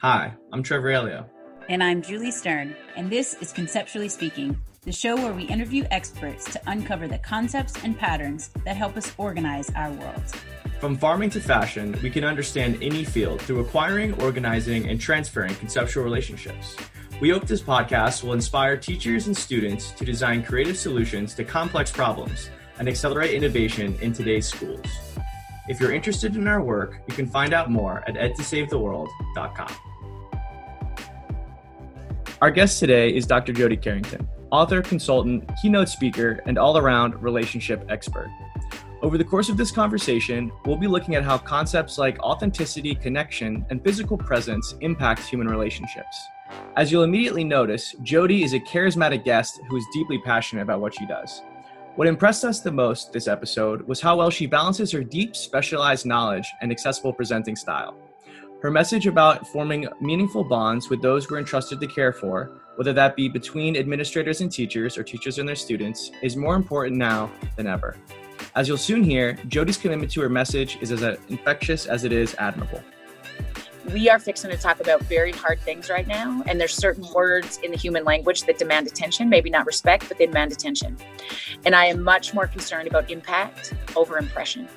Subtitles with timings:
[0.00, 1.24] Hi, I'm Trevor Aleo.
[1.68, 6.44] And I'm Julie Stern, and this is Conceptually Speaking, the show where we interview experts
[6.52, 10.22] to uncover the concepts and patterns that help us organize our world.
[10.80, 16.04] From farming to fashion, we can understand any field through acquiring, organizing, and transferring conceptual
[16.04, 16.76] relationships.
[17.20, 21.90] We hope this podcast will inspire teachers and students to design creative solutions to complex
[21.90, 25.13] problems and accelerate innovation in today's schools.
[25.66, 29.74] If you're interested in our work, you can find out more at edtosavetheworld.com.
[32.42, 33.54] Our guest today is Dr.
[33.54, 38.28] Jody Carrington, author, consultant, keynote speaker, and all around relationship expert.
[39.00, 43.64] Over the course of this conversation, we'll be looking at how concepts like authenticity, connection,
[43.70, 46.26] and physical presence impact human relationships.
[46.76, 50.94] As you'll immediately notice, Jody is a charismatic guest who is deeply passionate about what
[50.94, 51.40] she does.
[51.96, 56.06] What impressed us the most this episode was how well she balances her deep, specialized
[56.06, 57.96] knowledge and accessible presenting style.
[58.60, 63.14] Her message about forming meaningful bonds with those we're entrusted to care for, whether that
[63.14, 67.68] be between administrators and teachers or teachers and their students, is more important now than
[67.68, 67.96] ever.
[68.56, 72.34] As you'll soon hear, Jody's commitment to her message is as infectious as it is
[72.40, 72.82] admirable
[73.92, 77.58] we are fixing to talk about very hard things right now and there's certain words
[77.62, 80.96] in the human language that demand attention maybe not respect but they demand attention.
[81.64, 84.68] And i am much more concerned about impact over impression.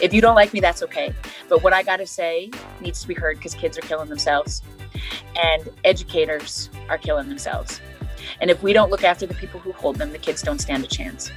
[0.00, 1.12] If you don't like me that's okay.
[1.48, 4.62] But what i got to say needs to be heard because kids are killing themselves
[5.42, 7.80] and educators are killing themselves.
[8.40, 10.84] And if we don't look after the people who hold them the kids don't stand
[10.84, 11.32] a chance.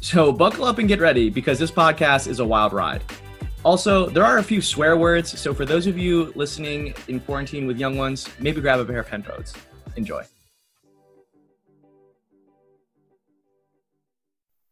[0.00, 3.02] So buckle up and get ready because this podcast is a wild ride
[3.68, 7.66] also, there are a few swear words, so for those of you listening in quarantine
[7.66, 9.52] with young ones, maybe grab a pair of headphones.
[9.94, 10.24] Enjoy.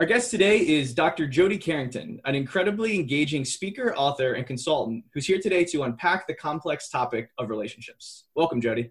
[0.00, 1.27] Our guest today is Dr.
[1.27, 6.33] Jody Carrington, an incredibly engaging speaker, author, and consultant who's here today to unpack the
[6.33, 8.24] complex topic of relationships.
[8.34, 8.91] Welcome, Jody.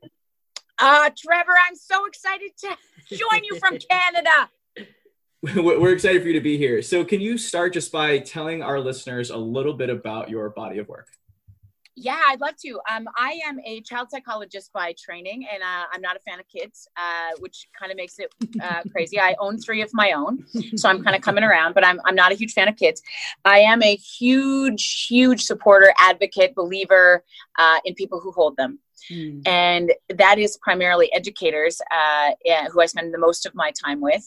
[0.78, 2.78] Uh, Trevor, I'm so excited to
[3.16, 4.52] join you from Canada.
[5.56, 6.82] We're excited for you to be here.
[6.82, 10.80] So, can you start just by telling our listeners a little bit about your body
[10.80, 11.08] of work?
[11.98, 12.80] Yeah, I'd love to.
[12.92, 16.48] Um, I am a child psychologist by training, and uh, I'm not a fan of
[16.50, 19.18] kids, uh, which kind of makes it uh, crazy.
[19.20, 20.46] I own three of my own,
[20.76, 23.02] so I'm kind of coming around, but I'm, I'm not a huge fan of kids.
[23.46, 27.24] I am a huge, huge supporter, advocate, believer
[27.58, 28.80] uh, in people who hold them.
[29.10, 29.48] Mm.
[29.48, 34.02] And that is primarily educators uh, yeah, who I spend the most of my time
[34.02, 34.26] with.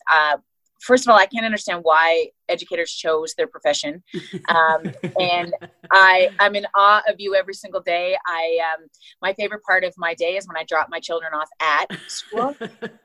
[0.81, 4.03] First of all, I can't understand why educators chose their profession.
[4.49, 4.83] Um,
[5.21, 5.53] and
[5.91, 8.17] I, I'm in awe of you every single day.
[8.27, 8.87] I, um,
[9.21, 12.57] my favorite part of my day is when I drop my children off at school.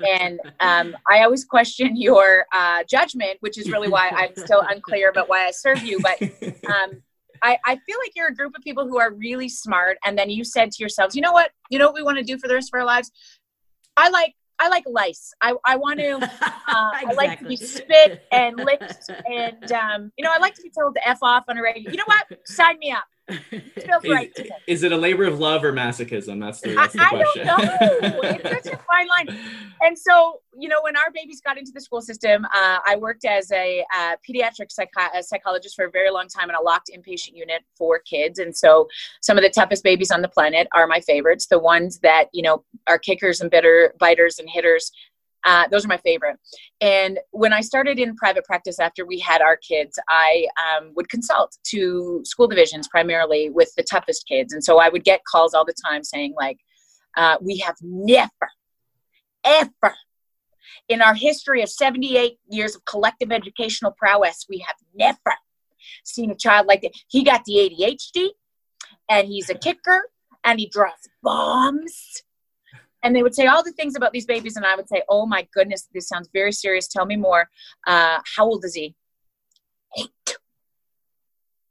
[0.07, 5.09] and um, I always question your uh, judgment, which is really why I'm still unclear
[5.09, 5.99] about why I serve you.
[5.99, 6.21] But
[6.67, 7.01] um,
[7.41, 9.97] I, I feel like you're a group of people who are really smart.
[10.05, 11.51] And then you said to yourselves, you know what?
[11.69, 13.11] You know what we want to do for the rest of our lives?
[13.97, 15.33] I like I like lice.
[15.41, 16.13] I, I want to,
[16.67, 17.09] uh, exactly.
[17.09, 19.09] I like to be spit and licked.
[19.29, 21.91] And, um, you know, I like to be told to F off on a regular.
[21.91, 22.39] You know what?
[22.47, 23.05] Sign me up
[24.09, 24.33] right
[24.67, 26.41] is it a labor of love or masochism?
[26.41, 27.47] That's the, that's the I, question.
[27.47, 28.19] I don't know.
[28.23, 29.39] it's such a fine line.
[29.81, 33.23] And so, you know, when our babies got into the school system, uh, I worked
[33.23, 34.89] as a uh, pediatric psych-
[35.21, 38.39] psychologist for a very long time in a locked inpatient unit for kids.
[38.39, 38.87] And so,
[39.21, 41.47] some of the toughest babies on the planet are my favorites.
[41.47, 44.91] The ones that you know are kickers and bitter biters and hitters
[45.45, 46.37] uh, those are my favorite.
[46.81, 51.09] And when I started in private practice after we had our kids, I um, would
[51.09, 54.53] consult to school divisions primarily with the toughest kids.
[54.53, 56.59] And so I would get calls all the time saying, like,
[57.15, 58.49] uh, we have never,
[59.45, 59.95] ever
[60.89, 65.37] in our history of 78 years of collective educational prowess, we have never
[66.03, 66.91] seen a child like that.
[67.07, 68.29] He got the ADHD
[69.09, 70.09] and he's a kicker
[70.43, 72.23] and he drops bombs
[73.03, 75.25] and they would say all the things about these babies and i would say oh
[75.25, 76.87] my goodness this sounds very serious.
[76.87, 77.49] Tell me more.
[77.85, 78.95] Uh, how old is he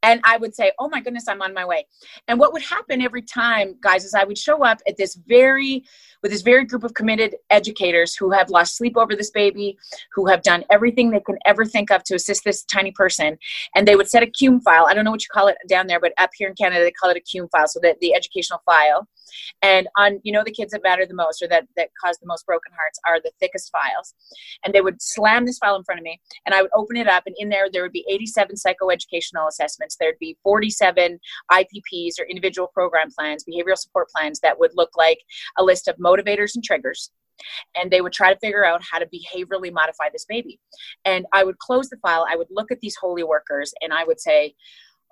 [0.02, 1.86] and I would say, "Oh my goodness, I'm on my way."
[2.28, 5.84] And what would happen every time, guys, is I would show up at this very
[6.22, 9.76] with this very group of committed educators who have lost sleep over this baby,
[10.14, 13.36] who have done everything they can ever think of to assist this tiny person,
[13.74, 14.86] and they would set a CUME file.
[14.86, 16.92] I don't know what you call it down there, but up here in Canada they
[16.92, 19.08] call it a CUME file, so that the educational file.
[19.62, 22.26] And on, you know, the kids that matter the most or that that cause the
[22.26, 24.14] most broken hearts are the thickest files.
[24.64, 27.08] And they would slam this file in front of me, and I would open it
[27.08, 31.18] up, and in there there would be 87 psychoeducational assessments there'd be 47
[31.50, 35.18] IPPs or individual program plans, behavioral support plans that would look like
[35.58, 37.10] a list of motivators and triggers.
[37.76, 40.60] And they would try to figure out how to behaviorally modify this baby.
[41.04, 44.04] And I would close the file, I would look at these holy workers, and I
[44.04, 44.54] would say,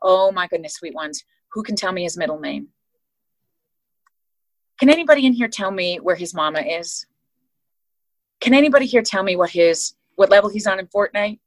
[0.02, 2.68] Oh my goodness, sweet ones, who can tell me his middle name?
[4.78, 7.04] Can anybody in here tell me where his mama is?
[8.40, 11.38] Can anybody here tell me what his what level he's on in Fortnite?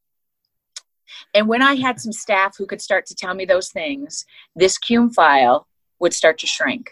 [1.33, 4.77] And when I had some staff who could start to tell me those things, this
[4.77, 5.67] CUME file
[5.99, 6.91] would start to shrink.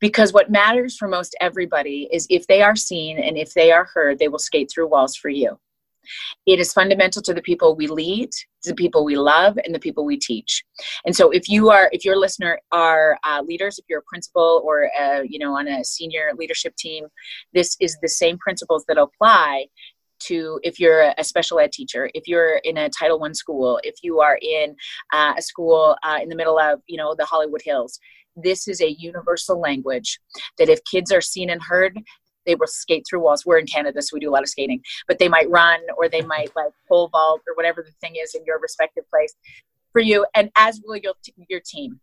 [0.00, 3.84] Because what matters for most everybody is if they are seen and if they are
[3.84, 5.58] heard, they will skate through walls for you.
[6.46, 9.78] It is fundamental to the people we lead, to the people we love, and the
[9.78, 10.64] people we teach.
[11.04, 14.62] And so, if you are, if your listener are uh, leaders, if you're a principal
[14.64, 17.06] or uh, you know on a senior leadership team,
[17.52, 19.66] this is the same principles that apply
[20.20, 23.96] to if you're a special ed teacher if you're in a title one school if
[24.02, 24.74] you are in
[25.12, 27.98] uh, a school uh, in the middle of you know the hollywood hills
[28.36, 30.20] this is a universal language
[30.58, 31.98] that if kids are seen and heard
[32.46, 33.44] they will skate through walls.
[33.44, 36.08] We're in Canada, so we do a lot of skating, but they might run or
[36.08, 39.34] they might like pole vault or whatever the thing is in your respective place
[39.92, 41.14] for you, and as will your
[41.48, 42.00] your team.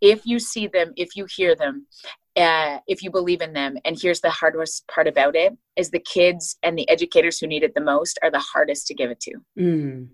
[0.00, 1.86] If you see them, if you hear them,
[2.36, 6.00] uh, if you believe in them, and here's the hardest part about it: is the
[6.00, 9.20] kids and the educators who need it the most are the hardest to give it
[9.20, 9.32] to.
[9.58, 10.08] Mm.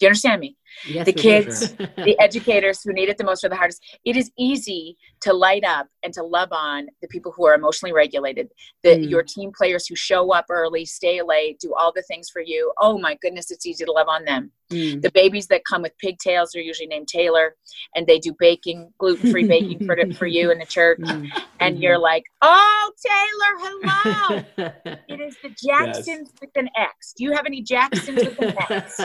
[0.00, 0.56] Do you understand me?
[0.88, 3.80] Yes, the kids, the educators who need it the most are the hardest.
[4.04, 7.92] It is easy to light up and to love on the people who are emotionally
[7.92, 8.48] regulated,
[8.82, 9.08] the mm.
[9.08, 12.72] your team players who show up early, stay late, do all the things for you.
[12.80, 14.50] Oh my goodness, it's easy to love on them.
[14.72, 15.02] Mm.
[15.02, 17.54] The babies that come with pigtails are usually named Taylor,
[17.94, 21.28] and they do baking, gluten free baking for for you in the church, mm.
[21.60, 22.02] and you're mm-hmm.
[22.02, 24.44] like, oh Taylor, hello.
[25.08, 26.40] it is the Jacksons yes.
[26.40, 27.12] with an X.
[27.16, 29.00] Do you have any Jacksons with an X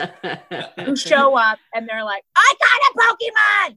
[0.84, 3.76] who show up and they're like, I got a Pokemon.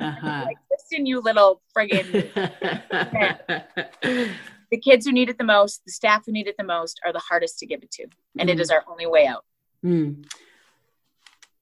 [0.00, 0.44] Uh-huh.
[0.44, 2.32] like, listen, you little friggin'
[4.70, 7.12] the kids who need it the most, the staff who need it the most, are
[7.12, 8.06] the hardest to give it to,
[8.38, 8.52] and mm.
[8.52, 9.44] it is our only way out.
[9.84, 10.24] Mm.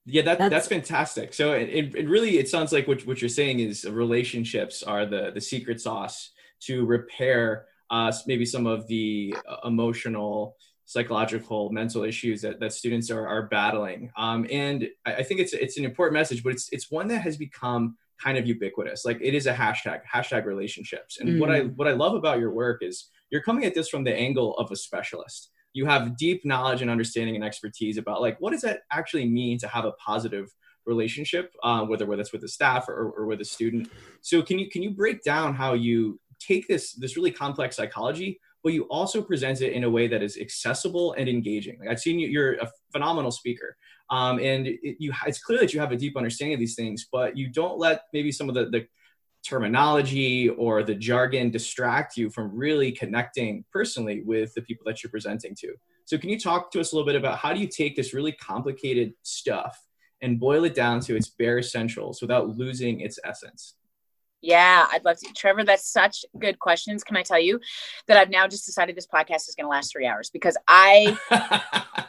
[0.09, 1.35] Yeah, that, that's, that's fantastic.
[1.35, 5.33] So it, it, really it sounds like what, what you're saying is relationships are the
[5.35, 6.31] the secret sauce
[6.61, 13.11] to repair uh, maybe some of the uh, emotional psychological mental issues that, that students
[13.11, 16.69] are, are battling um, and I, I think it's it's an important message but it's
[16.71, 21.19] it's one that has become kind of ubiquitous like it is a hashtag hashtag relationships
[21.19, 21.41] and mm.
[21.41, 21.77] what i mm.
[21.77, 24.71] what i love about your work is you're coming at this from the angle of
[24.71, 28.81] a specialist you have deep knowledge and understanding and expertise about like what does that
[28.91, 30.53] actually mean to have a positive
[30.87, 33.89] relationship uh, whether whether it's with the staff or, or with a student
[34.23, 38.41] so can you can you break down how you take this this really complex psychology
[38.67, 41.79] but you also present it in a way that is accessible and engaging.
[41.79, 43.77] Like I've seen you, you're a phenomenal speaker.
[44.11, 47.07] Um, and it, you, it's clear that you have a deep understanding of these things,
[47.13, 48.89] but you don't let maybe some of the, the
[49.47, 55.11] terminology or the jargon distract you from really connecting personally with the people that you're
[55.11, 55.75] presenting to.
[56.05, 58.15] So can you talk to us a little bit about how do you take this
[58.15, 59.81] really complicated stuff
[60.23, 63.75] and boil it down to its bare essentials without losing its essence?
[64.43, 65.33] Yeah, I'd love to.
[65.35, 67.03] Trevor, that's such good questions.
[67.03, 67.59] Can I tell you
[68.07, 71.17] that I've now just decided this podcast is going to last three hours because I,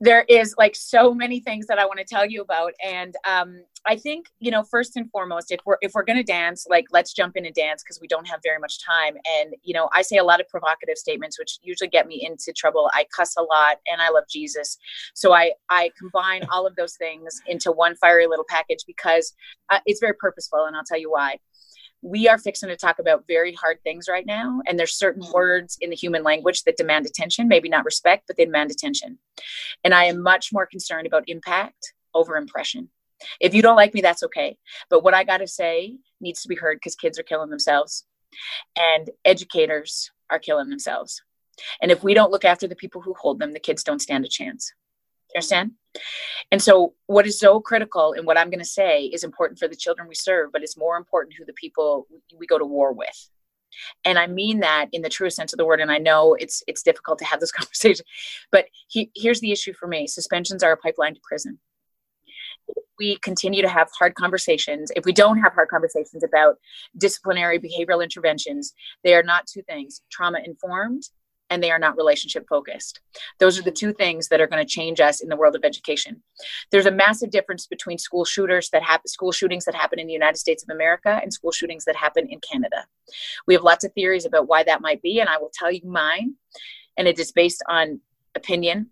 [0.00, 2.72] there is like so many things that I want to tell you about.
[2.84, 6.66] And um, I think, you know, first and foremost, if we're, if we're to dance,
[6.70, 9.16] like let's jump in and dance because we don't have very much time.
[9.38, 12.52] And, you know, I say a lot of provocative statements, which usually get me into
[12.52, 12.90] trouble.
[12.94, 14.78] I cuss a lot and I love Jesus.
[15.14, 19.34] So I, I combine all of those things into one fiery little package because
[19.70, 20.64] uh, it's very purposeful.
[20.64, 21.38] And I'll tell you why
[22.02, 25.76] we are fixing to talk about very hard things right now and there's certain words
[25.80, 29.18] in the human language that demand attention maybe not respect but they demand attention.
[29.84, 32.88] And i am much more concerned about impact over impression.
[33.40, 34.58] If you don't like me that's okay.
[34.90, 38.04] But what i got to say needs to be heard because kids are killing themselves
[38.76, 41.22] and educators are killing themselves.
[41.80, 44.24] And if we don't look after the people who hold them the kids don't stand
[44.24, 44.72] a chance
[45.34, 45.72] understand?
[46.50, 49.68] And so, what is so critical and what I'm going to say is important for
[49.68, 52.06] the children we serve, but it's more important who the people
[52.36, 53.30] we go to war with.
[54.04, 55.80] And I mean that in the truest sense of the word.
[55.80, 58.04] And I know it's it's difficult to have this conversation,
[58.50, 61.58] but he, here's the issue for me: suspensions are a pipeline to prison.
[62.98, 66.56] We continue to have hard conversations, if we don't have hard conversations about
[66.96, 71.04] disciplinary behavioral interventions, they are not two things: trauma informed
[71.50, 73.00] and they are not relationship focused.
[73.38, 75.64] Those are the two things that are going to change us in the world of
[75.64, 76.22] education.
[76.70, 80.12] There's a massive difference between school shooters that happen, school shootings that happen in the
[80.12, 82.84] United States of America and school shootings that happen in Canada.
[83.46, 85.80] We have lots of theories about why that might be, and I will tell you
[85.84, 86.34] mine.
[86.96, 88.00] And it is based on
[88.34, 88.90] opinion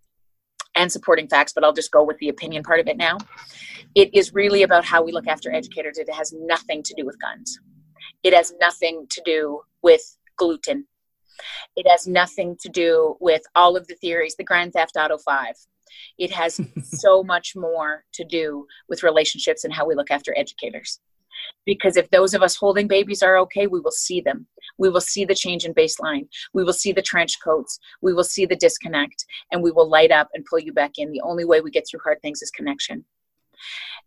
[0.75, 3.19] and supporting facts, but I'll just go with the opinion part of it now.
[3.95, 5.99] It is really about how we look after educators.
[5.99, 7.59] It has nothing to do with guns.
[8.23, 10.03] It has nothing to do with
[10.37, 10.87] gluten
[11.77, 15.55] it has nothing to do with all of the theories, the Grand Theft Auto 5.
[16.19, 21.01] It has so much more to do with relationships and how we look after educators.
[21.65, 24.47] Because if those of us holding babies are okay, we will see them.
[24.79, 26.29] we will see the change in baseline.
[26.55, 27.79] We will see the trench coats.
[28.01, 31.13] We will see the disconnect and we will light up and pull you back in.
[31.13, 33.05] The only way we get through hard things is connection.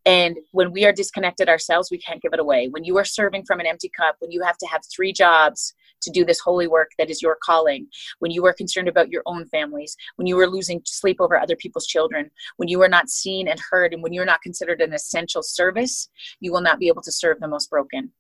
[0.05, 2.67] And when we are disconnected ourselves, we can't give it away.
[2.69, 5.73] When you are serving from an empty cup, when you have to have three jobs
[6.01, 7.87] to do this holy work that is your calling,
[8.19, 11.55] when you are concerned about your own families, when you are losing sleep over other
[11.55, 14.93] people's children, when you are not seen and heard, and when you're not considered an
[14.93, 18.11] essential service, you will not be able to serve the most broken.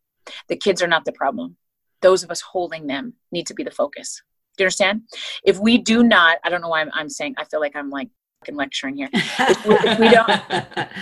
[0.47, 1.57] The kids are not the problem.
[2.01, 4.21] Those of us holding them need to be the focus.
[4.57, 5.03] Do you understand?
[5.43, 7.89] If we do not, I don't know why I'm, I'm saying, I feel like I'm
[7.89, 8.09] like
[8.51, 9.09] lecturing here.
[9.13, 10.29] If we, if we don't,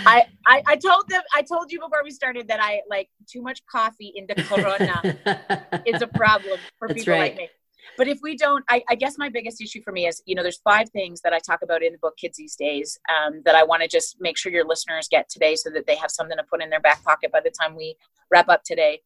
[0.06, 3.42] I, I, I told them, I told you before we started that I like too
[3.42, 7.32] much coffee in the Corona is a problem for That's people right.
[7.32, 7.48] like me.
[7.96, 10.42] But if we don't, I, I, guess my biggest issue for me is, you know,
[10.42, 13.56] there's five things that I talk about in the book Kids These Days um, that
[13.56, 16.36] I want to just make sure your listeners get today so that they have something
[16.36, 17.96] to put in their back pocket by the time we
[18.30, 19.00] wrap up today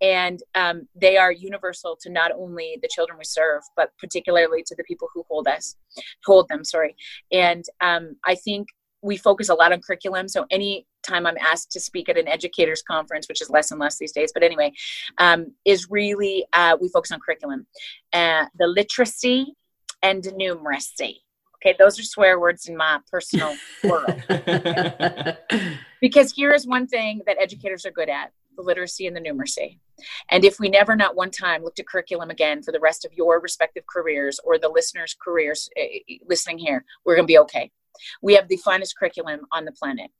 [0.00, 4.74] and um, they are universal to not only the children we serve but particularly to
[4.76, 5.76] the people who hold us
[6.24, 6.96] hold them sorry.
[7.32, 8.68] And um, i think
[9.02, 10.28] we focus a lot on curriculum.
[10.28, 13.80] So any time i'm asked to speak at an educators conference which is less and
[13.80, 14.72] less these days but anyway
[15.18, 17.66] um, is really uh, we focus on curriculum.
[18.12, 19.54] Uh, the literacy
[20.02, 21.16] and the numeracy.
[21.56, 24.22] Okay those are swear words in my personal world.
[26.00, 29.78] Because here is one thing that educators are good at the literacy and the numeracy.
[30.30, 33.12] And if we never, not one time, looked at curriculum again for the rest of
[33.14, 35.84] your respective careers or the listeners' careers uh,
[36.28, 37.70] listening here, we're going to be okay.
[38.22, 40.10] We have the finest curriculum on the planet.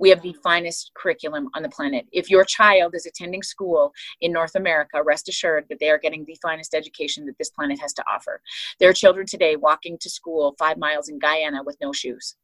[0.00, 2.06] We have the finest curriculum on the planet.
[2.12, 6.24] If your child is attending school in North America, rest assured that they are getting
[6.24, 8.40] the finest education that this planet has to offer.
[8.78, 12.36] There are children today walking to school five miles in Guyana with no shoes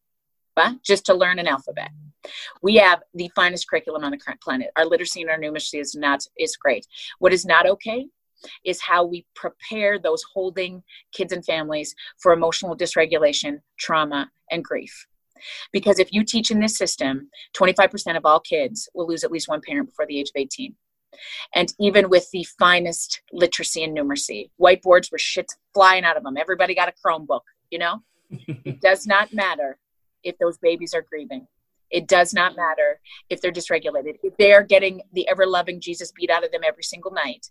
[0.83, 1.91] just to learn an alphabet.
[2.63, 4.71] We have the finest curriculum on the current planet.
[4.77, 6.87] Our literacy and our numeracy is not is great.
[7.19, 8.07] What is not okay
[8.65, 10.83] is how we prepare those holding
[11.13, 15.07] kids and families for emotional dysregulation, trauma, and grief.
[15.73, 19.49] Because if you teach in this system, 25% of all kids will lose at least
[19.49, 20.75] one parent before the age of 18.
[21.55, 26.37] And even with the finest literacy and numeracy, whiteboards were shit flying out of them.
[26.37, 28.03] Everybody got a Chromebook, you know?
[28.31, 29.79] it does not matter
[30.25, 31.47] if those babies are grieving.
[31.91, 33.01] It does not matter
[33.31, 34.15] if they're dysregulated.
[34.23, 37.47] If they are getting the ever loving Jesus beat out of them every single night,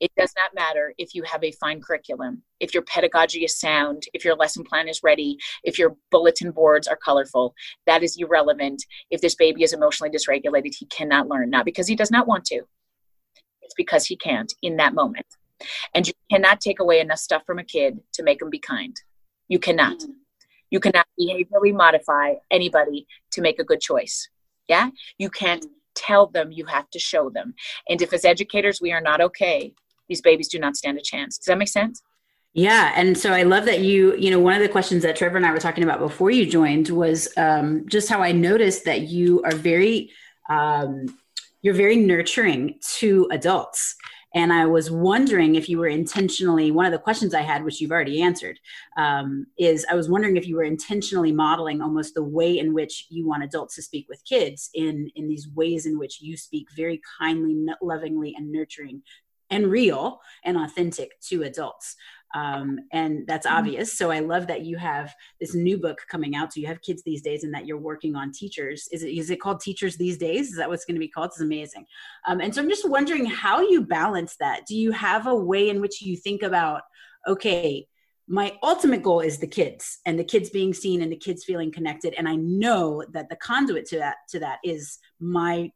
[0.00, 4.02] it does not matter if you have a fine curriculum, if your pedagogy is sound,
[4.12, 7.54] if your lesson plan is ready, if your bulletin boards are colorful.
[7.86, 8.84] That is irrelevant.
[9.10, 12.44] If this baby is emotionally dysregulated, he cannot learn, not because he does not want
[12.46, 12.62] to,
[13.62, 15.26] it's because he can't in that moment.
[15.94, 18.96] And you cannot take away enough stuff from a kid to make him be kind.
[19.48, 19.98] You cannot.
[19.98, 20.12] Mm-hmm.
[20.70, 24.28] You cannot behaviorally modify anybody to make a good choice.
[24.68, 24.90] Yeah?
[25.18, 27.54] You can't tell them, you have to show them.
[27.88, 29.74] And if as educators we are not okay,
[30.08, 31.38] these babies do not stand a chance.
[31.38, 32.02] Does that make sense?
[32.52, 35.36] Yeah, and so I love that you, you know, one of the questions that Trevor
[35.36, 39.02] and I were talking about before you joined was um, just how I noticed that
[39.02, 40.10] you are very,
[40.48, 41.16] um,
[41.62, 43.94] you're very nurturing to adults,
[44.34, 47.80] and I was wondering if you were intentionally, one of the questions I had, which
[47.80, 48.58] you've already answered,
[48.96, 53.06] um, is I was wondering if you were intentionally modeling almost the way in which
[53.10, 56.68] you want adults to speak with kids in, in these ways in which you speak
[56.76, 59.02] very kindly, lovingly, and nurturing
[59.50, 61.96] and real and authentic to adults
[62.34, 63.56] um, and that's mm-hmm.
[63.56, 63.96] obvious.
[63.96, 66.52] So i love that you have this new book coming out.
[66.52, 68.88] So you have kids these days and that you're working on teachers.
[68.92, 70.50] Is it is it called teachers these days?
[70.50, 71.28] Is that what's going to be called?
[71.28, 71.86] It's amazing.
[72.26, 74.66] Um, and so i'm just wondering how you balance that.
[74.66, 76.82] Do you have a way in which you think about
[77.26, 77.86] okay
[78.32, 81.72] my ultimate goal is the kids and the kids being seen and the kids feeling
[81.72, 82.14] connected.
[82.16, 85.72] And i know that the conduit to that to that is my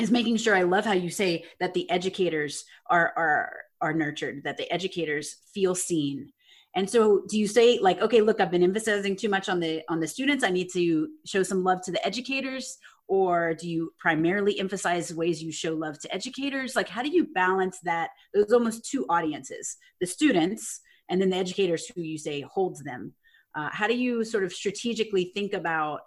[0.00, 4.42] is making sure i love how you say that the educators are are are nurtured
[4.42, 6.32] that the educators feel seen.
[6.74, 9.82] And so do you say like okay look i've been emphasizing too much on the
[9.88, 10.44] on the students.
[10.44, 12.78] I need to show some love to the educators
[13.08, 16.74] or do you primarily emphasize ways you show love to educators?
[16.76, 21.36] Like how do you balance that there's almost two audiences the students and then the
[21.36, 23.14] educators who you say holds them?
[23.54, 26.00] Uh, how do you sort of strategically think about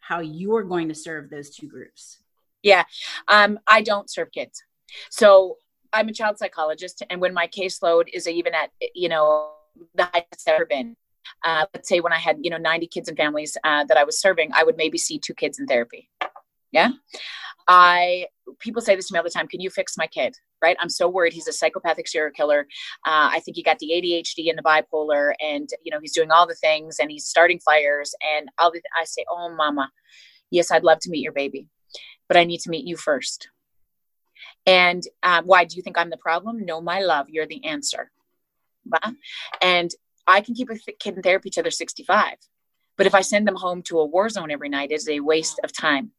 [0.00, 2.18] how you're going to serve those two groups?
[2.62, 2.84] Yeah
[3.28, 4.64] um, i don't serve kids.
[5.10, 5.56] So
[5.92, 9.50] I'm a child psychologist, and when my caseload is even at you know
[9.94, 10.96] the highest it's ever been,
[11.44, 14.04] uh, let's say when I had you know 90 kids and families uh, that I
[14.04, 16.08] was serving, I would maybe see two kids in therapy.
[16.72, 16.90] Yeah,
[17.68, 18.26] I
[18.58, 19.48] people say this to me all the time.
[19.48, 20.34] Can you fix my kid?
[20.62, 20.76] Right?
[20.80, 21.32] I'm so worried.
[21.32, 22.66] He's a psychopathic serial killer.
[23.06, 26.30] Uh, I think he got the ADHD and the bipolar, and you know he's doing
[26.30, 28.82] all the things, and he's starting fires, and all the.
[28.98, 29.90] I say, oh, mama,
[30.50, 31.68] yes, I'd love to meet your baby,
[32.28, 33.48] but I need to meet you first
[34.70, 36.64] And um, why do you think I'm the problem?
[36.64, 38.12] No, my love, you're the answer.
[39.60, 39.90] And
[40.28, 42.36] I can keep a kid in therapy till they're 65.
[42.96, 45.58] But if I send them home to a war zone every night, it's a waste
[45.64, 46.12] of time.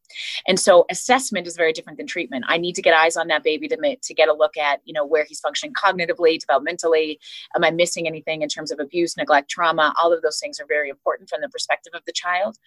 [0.46, 2.44] And so assessment is very different than treatment.
[2.46, 4.92] I need to get eyes on that baby to, to get a look at, you
[4.92, 7.18] know, where he's functioning cognitively, developmentally.
[7.56, 9.94] Am I missing anything in terms of abuse, neglect, trauma?
[9.98, 12.58] All of those things are very important from the perspective of the child.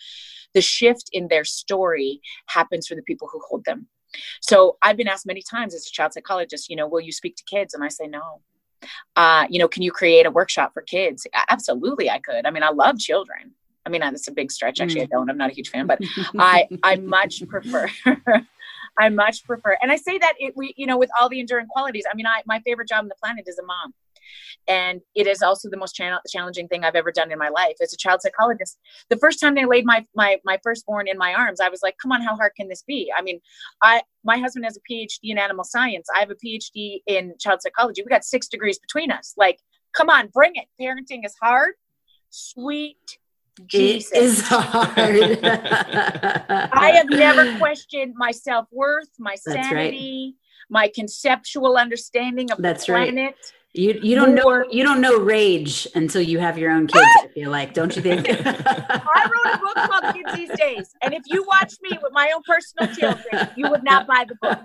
[0.55, 3.87] The shift in their story happens for the people who hold them.
[4.41, 7.35] So I've been asked many times as a child psychologist, you know, will you speak
[7.37, 7.73] to kids?
[7.73, 8.41] And I say no.
[9.15, 11.25] Uh, you know, can you create a workshop for kids?
[11.49, 12.45] Absolutely, I could.
[12.45, 13.53] I mean, I love children.
[13.85, 14.79] I mean, that's a big stretch.
[14.79, 15.05] Actually, mm.
[15.05, 15.29] I don't.
[15.29, 15.99] I'm not a huge fan, but
[16.39, 17.87] I I much prefer.
[18.97, 21.67] I much prefer, and I say that it, we, you know, with all the enduring
[21.67, 22.05] qualities.
[22.09, 23.93] I mean, I my favorite job on the planet is a mom,
[24.67, 27.93] and it is also the most challenging thing I've ever done in my life as
[27.93, 28.77] a child psychologist.
[29.09, 31.95] The first time they laid my my my firstborn in my arms, I was like,
[32.01, 33.39] "Come on, how hard can this be?" I mean,
[33.81, 36.07] I my husband has a PhD in animal science.
[36.15, 38.01] I have a PhD in child psychology.
[38.03, 39.33] We got six degrees between us.
[39.37, 39.59] Like,
[39.95, 40.65] come on, bring it.
[40.81, 41.73] Parenting is hard.
[42.29, 42.97] Sweet
[43.65, 44.11] Jesus.
[44.11, 45.39] It is hard.
[45.43, 50.69] I have never questioned my self worth, my sanity, right.
[50.69, 53.15] my conceptual understanding of That's the planet.
[53.15, 53.35] Right.
[53.77, 57.05] You you don't know you don't know rage until you have your own kids.
[57.23, 58.25] I feel like, don't you think?
[58.29, 62.31] I wrote a book called Kids These Days, and if you watch me with my
[62.33, 64.59] own personal children, you would not buy the book.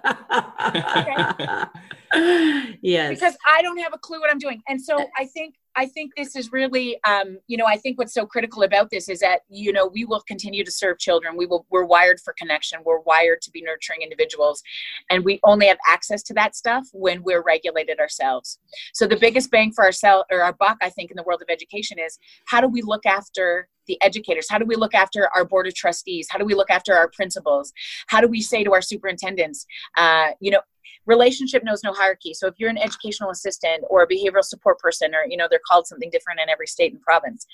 [0.96, 1.64] Okay?
[2.82, 5.86] Yes, because I don't have a clue what I'm doing, and so I think I
[5.86, 9.20] think this is really, um, you know, I think what's so critical about this is
[9.20, 11.36] that, you know, we will continue to serve children.
[11.36, 12.80] We will, we're wired for connection.
[12.84, 14.62] We're wired to be nurturing individuals.
[15.10, 18.58] And we only have access to that stuff when we're regulated ourselves.
[18.92, 21.48] So the biggest bang for ourselves or our buck, I think, in the world of
[21.48, 24.48] education is how do we look after the educators?
[24.48, 26.28] How do we look after our board of trustees?
[26.30, 27.72] How do we look after our principals?
[28.06, 29.66] How do we say to our superintendents,
[29.96, 30.60] uh, you know,
[31.06, 35.14] relationship knows no hierarchy so if you're an educational assistant or a behavioral support person
[35.14, 37.46] or you know they're called something different in every state and province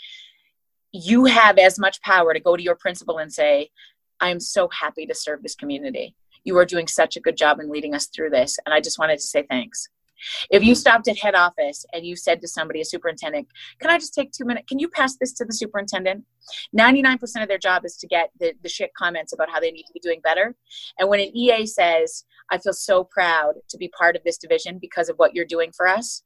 [0.92, 3.70] you have as much power to go to your principal and say
[4.20, 7.70] i'm so happy to serve this community you are doing such a good job in
[7.70, 9.88] leading us through this and i just wanted to say thanks
[10.50, 13.48] if you stopped at head office and you said to somebody, a superintendent,
[13.80, 14.66] can I just take two minutes?
[14.68, 16.24] Can you pass this to the superintendent?
[16.78, 19.84] 99% of their job is to get the, the shit comments about how they need
[19.84, 20.54] to be doing better.
[20.98, 24.78] And when an EA says, I feel so proud to be part of this division
[24.78, 26.22] because of what you're doing for us,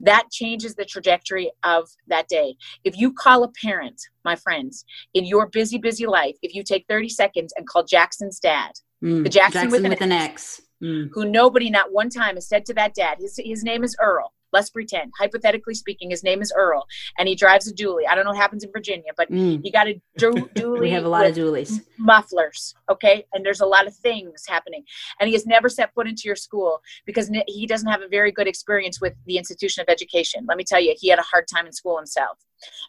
[0.00, 2.56] that changes the trajectory of that day.
[2.84, 6.86] If you call a parent, my friends, in your busy, busy life, if you take
[6.88, 10.62] 30 seconds and call Jackson's dad, mm, the Jackson, Jackson with, an, with an X,
[10.82, 11.08] mm.
[11.12, 14.32] who nobody not one time has said to that dad, his, his name is Earl.
[14.52, 16.86] Let's pretend, hypothetically speaking, his name is Earl
[17.18, 18.02] and he drives a dually.
[18.08, 19.64] I don't know what happens in Virginia, but mm.
[19.64, 20.80] you got a du- dually.
[20.80, 21.84] we have a lot of dualies.
[21.98, 23.24] Mufflers, okay?
[23.32, 24.84] And there's a lot of things happening.
[25.20, 28.32] And he has never set foot into your school because he doesn't have a very
[28.32, 30.44] good experience with the institution of education.
[30.48, 32.38] Let me tell you, he had a hard time in school himself.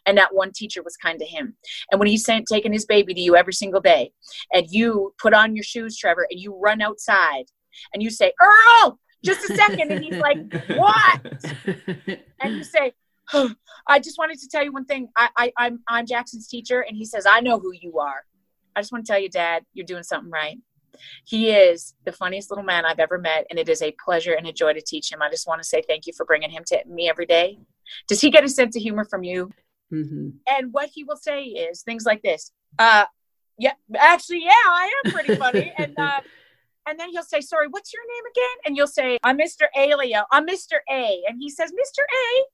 [0.04, 1.54] And that one teacher was kind to him.
[1.90, 4.12] And when he's sent, taking his baby to you every single day,
[4.52, 7.44] and you put on your shoes, Trevor, and you run outside
[7.92, 9.90] and you say, Earl, just a second.
[9.92, 10.38] And he's like,
[10.76, 12.18] what?
[12.40, 12.92] And you say,
[13.32, 13.52] oh,
[13.86, 15.08] I just wanted to tell you one thing.
[15.16, 16.80] I, I, I'm, I'm Jackson's teacher.
[16.80, 18.24] And he says, I know who you are.
[18.74, 20.58] I just want to tell you, Dad, you're doing something right.
[21.24, 24.46] He is the funniest little man I've ever met, and it is a pleasure and
[24.46, 25.22] a joy to teach him.
[25.22, 27.58] I just want to say thank you for bringing him to me every day.
[28.08, 29.50] Does he get a sense of humor from you?
[29.92, 30.30] Mm-hmm.
[30.48, 32.52] And what he will say is things like this.
[32.78, 33.06] Uh,
[33.58, 35.72] yeah, actually, yeah, I am pretty funny.
[35.76, 36.20] and uh,
[36.86, 38.56] and then he'll say, Sorry, what's your name again?
[38.66, 39.66] And you'll say, I'm Mr.
[39.76, 40.24] Aleo.
[40.30, 40.78] I'm Mr.
[40.90, 41.22] A.
[41.28, 42.02] And he says, Mr.
[42.02, 42.44] A,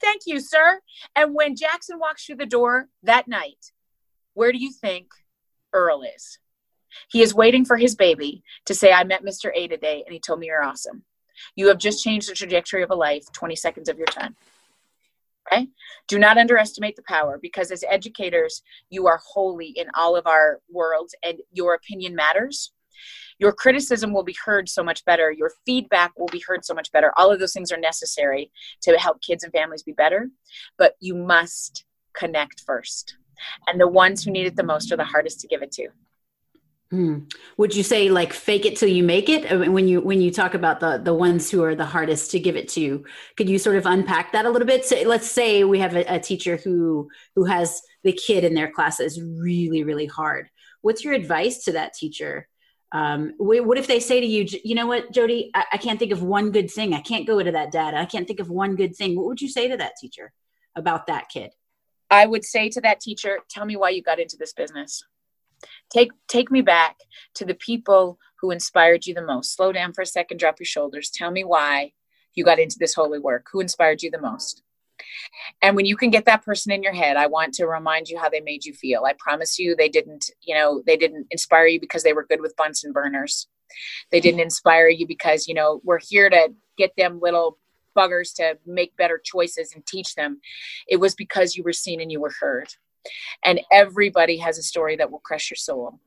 [0.00, 0.80] thank you, sir.
[1.16, 3.72] And when Jackson walks through the door that night,
[4.34, 5.08] where do you think
[5.72, 6.38] Earl is?
[7.10, 9.50] He is waiting for his baby to say, I met Mr.
[9.54, 11.02] A today and he told me you're awesome.
[11.54, 14.34] You have just changed the trajectory of a life, 20 seconds of your time.
[15.50, 15.68] Okay?
[16.08, 20.60] Do not underestimate the power because as educators, you are holy in all of our
[20.70, 22.72] worlds and your opinion matters
[23.38, 26.90] your criticism will be heard so much better your feedback will be heard so much
[26.92, 28.50] better all of those things are necessary
[28.82, 30.28] to help kids and families be better
[30.76, 33.16] but you must connect first
[33.66, 35.88] and the ones who need it the most are the hardest to give it to
[36.90, 37.18] Hmm.
[37.58, 39.70] Would you say like fake it till you make it?
[39.70, 42.56] when you when you talk about the the ones who are the hardest to give
[42.56, 43.04] it to,
[43.36, 44.86] could you sort of unpack that a little bit?
[44.86, 48.70] So let's say we have a, a teacher who who has the kid in their
[48.70, 50.48] class is really really hard.
[50.80, 52.48] What's your advice to that teacher
[52.92, 56.10] um, what if they say to you, you know what, Jody, I, I, can't think
[56.10, 56.94] of one good thing.
[56.94, 57.98] I can't go into that data.
[57.98, 59.14] I can't think of one good thing.
[59.14, 60.32] What would you say to that teacher
[60.74, 61.50] about that kid?
[62.10, 65.04] I would say to that teacher, tell me why you got into this business.
[65.90, 66.96] take take me back
[67.34, 70.66] to the people who inspired you the most slow down for a second drop your
[70.66, 71.92] shoulders tell me why
[72.34, 74.62] you got into this holy work who inspired you the most
[75.62, 78.18] and when you can get that person in your head i want to remind you
[78.18, 79.04] how they made you feel.
[79.04, 82.40] I promise you they didn't you know they didn't inspire you because they were good
[82.40, 83.48] with bunsen burners.
[84.10, 87.58] They didn't inspire you because you know we're here to get them little
[87.96, 90.40] buggers to make better choices and teach them.
[90.86, 92.68] It was because you were seen and you were heard.
[93.44, 95.98] And everybody has a story that will crush your soul.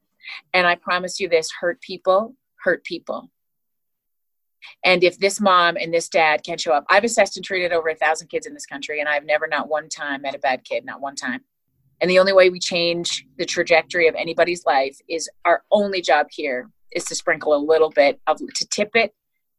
[0.53, 3.29] And i promise you this hurt people hurt people
[4.83, 7.89] and if this mom and this dad can show up, I've assessed and treated over
[7.89, 10.63] a thousand kids in this country, and I've never, not one time, met a bad
[10.63, 11.41] kid, not one time.
[12.01, 16.27] And the only way we change the trajectory of anybody's life is our only job
[16.31, 19.13] here is to sprinkle a little bit of, to tip it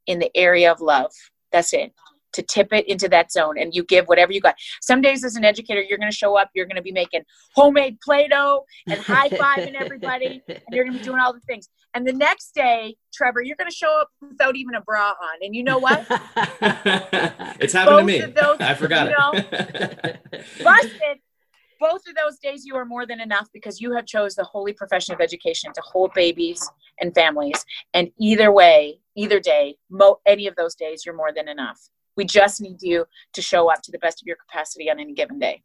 [0.06, 1.12] in the area of love.
[1.52, 1.92] That's it
[2.32, 4.54] to tip it into that zone and you give whatever you got.
[4.80, 7.22] Some days as an educator, you're going to show up, you're going to be making
[7.54, 11.68] homemade Play-Doh and high-fiving everybody and you're going to be doing all the things.
[11.94, 15.38] And the next day, Trevor, you're going to show up without even a bra on.
[15.42, 16.00] And you know what?
[17.60, 18.20] it's happened both to me.
[18.20, 20.20] Those, I forgot you know, it.
[20.64, 21.18] busted.
[21.78, 24.72] Both of those days, you are more than enough because you have chose the holy
[24.72, 27.64] profession of education to hold babies and families.
[27.92, 31.80] And either way, either day, mo- any of those days, you're more than enough.
[32.16, 35.14] We just need you to show up to the best of your capacity on any
[35.14, 35.62] given day.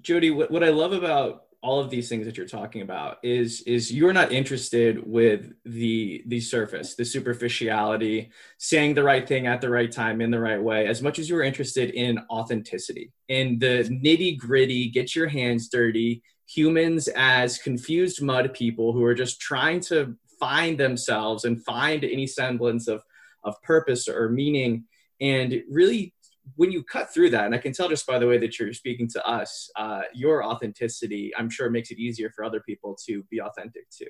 [0.00, 3.62] Jody, what, what I love about all of these things that you're talking about is
[3.62, 9.60] is you're not interested with the the surface the superficiality saying the right thing at
[9.60, 13.58] the right time in the right way as much as you're interested in authenticity in
[13.58, 19.40] the nitty gritty get your hands dirty humans as confused mud people who are just
[19.40, 23.02] trying to find themselves and find any semblance of
[23.42, 24.84] of purpose or meaning
[25.20, 26.14] and really
[26.56, 28.72] when you cut through that and i can tell just by the way that you're
[28.72, 33.22] speaking to us uh, your authenticity i'm sure makes it easier for other people to
[33.30, 34.06] be authentic too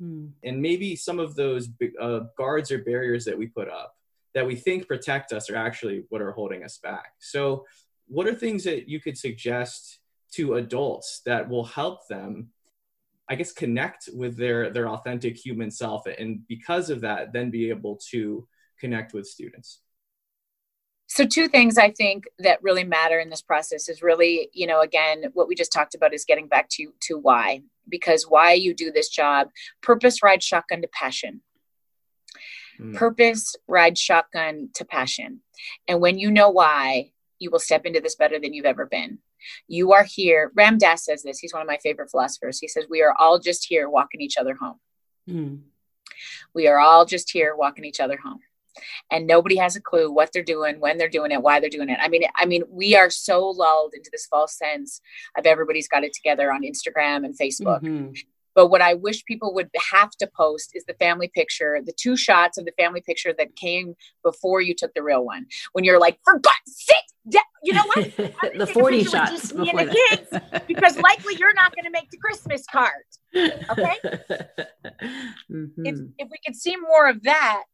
[0.00, 0.26] hmm.
[0.44, 1.68] and maybe some of those
[2.00, 3.94] uh, guards or barriers that we put up
[4.34, 7.14] that we think protect us are actually what are holding us back.
[7.18, 7.64] So
[8.06, 9.98] what are things that you could suggest
[10.32, 12.48] to adults that will help them
[13.30, 17.70] i guess connect with their their authentic human self and because of that then be
[17.70, 18.46] able to
[18.78, 19.80] connect with students
[21.08, 24.80] so two things i think that really matter in this process is really you know
[24.80, 27.62] again what we just talked about is getting back to to why.
[27.88, 29.48] Because why you do this job
[29.82, 31.40] purpose ride shotgun to passion.
[32.78, 32.94] Mm.
[32.94, 35.40] purpose ride shotgun to passion.
[35.88, 39.18] And when you know why you will step into this better than you've ever been.
[39.68, 42.58] You are here ram dass says this he's one of my favorite philosophers.
[42.58, 44.78] He says we are all just here walking each other home.
[45.28, 45.60] Mm.
[46.54, 48.40] we are all just here walking each other home
[49.10, 51.88] and nobody has a clue what they're doing when they're doing it why they're doing
[51.88, 55.00] it i mean i mean we are so lulled into this false sense
[55.36, 58.12] of everybody's got it together on instagram and facebook mm-hmm.
[58.54, 62.16] But what I wish people would have to post is the family picture, the two
[62.16, 65.46] shots of the family picture that came before you took the real one.
[65.74, 66.96] When you're like, for God's sake,
[67.62, 68.16] you know what?
[68.58, 69.30] the 40 shots.
[69.30, 72.90] Just me and the kids, because likely you're not going to make the Christmas card.
[73.34, 73.94] Okay.
[75.50, 75.86] Mm-hmm.
[75.86, 77.64] If, if we could see more of that,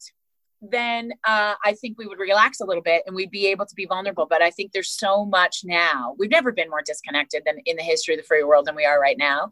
[0.70, 3.74] then uh, I think we would relax a little bit and we'd be able to
[3.74, 4.26] be vulnerable.
[4.28, 6.14] But I think there's so much now.
[6.18, 8.84] We've never been more disconnected than in the history of the free world than we
[8.84, 9.50] are right now.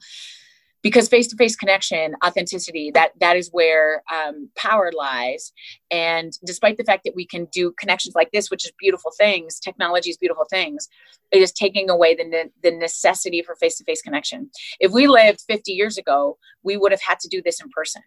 [0.83, 5.53] Because face-to-face connection, authenticity, that that is where um, power lies.
[5.93, 9.61] And despite the fact that we can do connections like this, which is beautiful things,
[9.61, 10.89] technology is beautiful things,
[11.31, 14.51] it is taking away the, ne- the necessity for face-to-face connection.
[14.81, 18.03] If we lived 50 years ago, we would have had to do this in person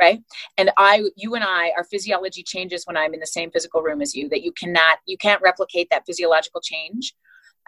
[0.00, 0.22] right?
[0.58, 4.00] And i you and i our physiology changes when i'm in the same physical room
[4.00, 7.14] as you that you cannot you can't replicate that physiological change.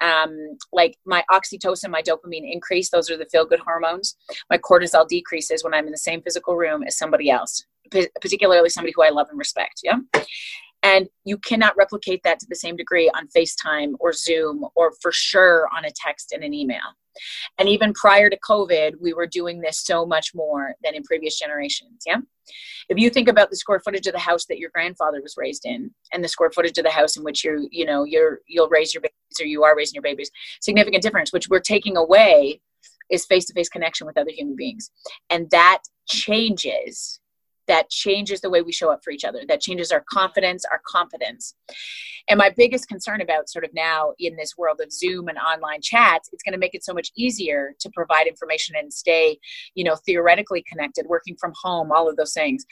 [0.03, 4.17] Um, like my oxytocin my dopamine increase those are the feel good hormones.
[4.51, 7.65] My cortisol decreases when i'm in the same physical room as somebody else
[8.21, 9.99] particularly somebody who i love and respect yeah?
[10.83, 15.11] And you cannot replicate that to the same degree on FaceTime or Zoom or for
[15.11, 16.95] sure on a text and an email.
[17.59, 21.39] And even prior to COVID, we were doing this so much more than in previous
[21.39, 22.03] generations.
[22.07, 22.19] Yeah.
[22.89, 25.65] If you think about the square footage of the house that your grandfather was raised
[25.65, 28.69] in and the square footage of the house in which you're, you know, you're, you'll
[28.69, 32.61] raise your babies or you are raising your babies, significant difference, which we're taking away
[33.11, 34.91] is face to face connection with other human beings.
[35.31, 37.21] And that changes
[37.67, 40.81] that changes the way we show up for each other that changes our confidence our
[40.87, 41.55] confidence
[42.29, 45.81] and my biggest concern about sort of now in this world of zoom and online
[45.83, 49.39] chats it's going to make it so much easier to provide information and stay
[49.75, 52.65] you know theoretically connected working from home all of those things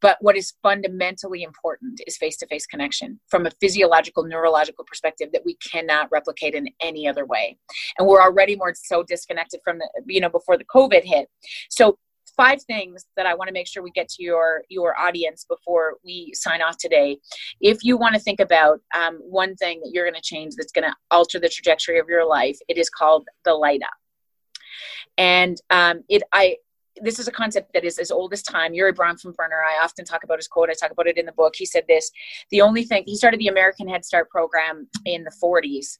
[0.00, 5.28] But what is fundamentally important is face to face connection from a physiological, neurological perspective
[5.32, 7.58] that we cannot replicate in any other way.
[7.98, 11.28] And we're already more so disconnected from the, you know, before the COVID hit.
[11.68, 11.98] So
[12.40, 15.96] five things that I want to make sure we get to your your audience before
[16.02, 17.18] we sign off today.
[17.60, 20.72] If you want to think about um, one thing that you're going to change that's
[20.72, 23.98] going to alter the trajectory of your life, it is called the light up.
[25.18, 26.56] And um, it, I,
[27.02, 28.72] this is a concept that is as old as time.
[28.72, 30.70] Urie Bronfenbrenner, I often talk about his quote.
[30.70, 31.54] I talk about it in the book.
[31.56, 32.10] He said this:
[32.50, 35.98] the only thing he started the American Head Start program in the 40s,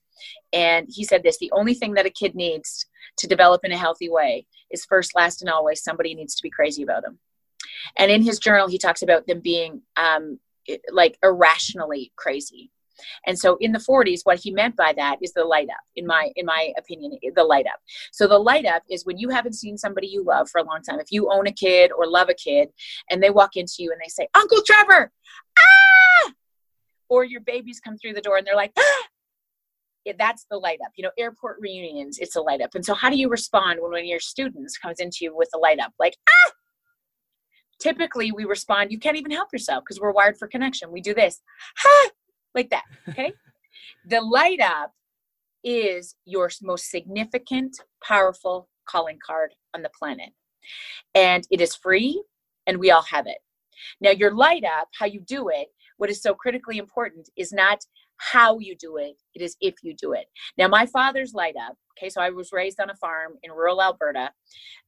[0.55, 2.87] and he said this: the only thing that a kid needs
[3.19, 6.51] to develop in a healthy way is first, last, and always somebody needs to be
[6.51, 7.19] crazy about them.
[7.97, 10.39] And in his journal, he talks about them being um,
[10.93, 12.71] like irrationally crazy.
[13.27, 16.07] And so in the 40s, what he meant by that is the light up, in
[16.07, 17.81] my in my opinion, the light up.
[18.13, 20.83] So the light up is when you haven't seen somebody you love for a long
[20.83, 21.01] time.
[21.01, 22.69] If you own a kid or love a kid
[23.11, 25.11] and they walk into you and they say, Uncle Trevor,
[25.59, 26.33] ah!
[27.09, 29.03] Or your babies come through the door and they're like, ah!
[30.05, 30.93] It, that's the light up.
[30.97, 32.75] You know, airport reunions, it's a light up.
[32.75, 35.51] And so, how do you respond when one of your students comes into you with
[35.55, 35.93] a light up?
[35.99, 36.53] Like, ah!
[37.79, 40.93] Typically, we respond, you can't even help yourself because we're wired for connection.
[40.93, 41.41] We do this,
[41.87, 42.11] ah!
[42.55, 42.85] like that.
[43.09, 43.33] Okay.
[44.07, 44.93] the light up
[45.65, 50.31] is your most significant, powerful calling card on the planet.
[51.15, 52.23] And it is free,
[52.67, 53.39] and we all have it.
[54.01, 57.81] Now, your light up, how you do it, what is so critically important is not
[58.21, 60.27] how you do it, it is if you do it.
[60.59, 63.83] Now, my father's light up, okay, so I was raised on a farm in rural
[63.83, 64.31] Alberta,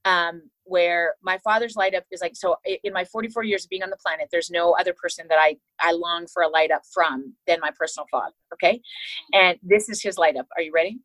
[0.04, 3.82] um, where my father's light up is like, so in my 44 years of being
[3.82, 6.82] on the planet, there's no other person that I, I long for a light up
[6.92, 8.80] from than my personal father, okay?
[9.32, 10.46] And this is his light up.
[10.56, 11.00] Are you ready?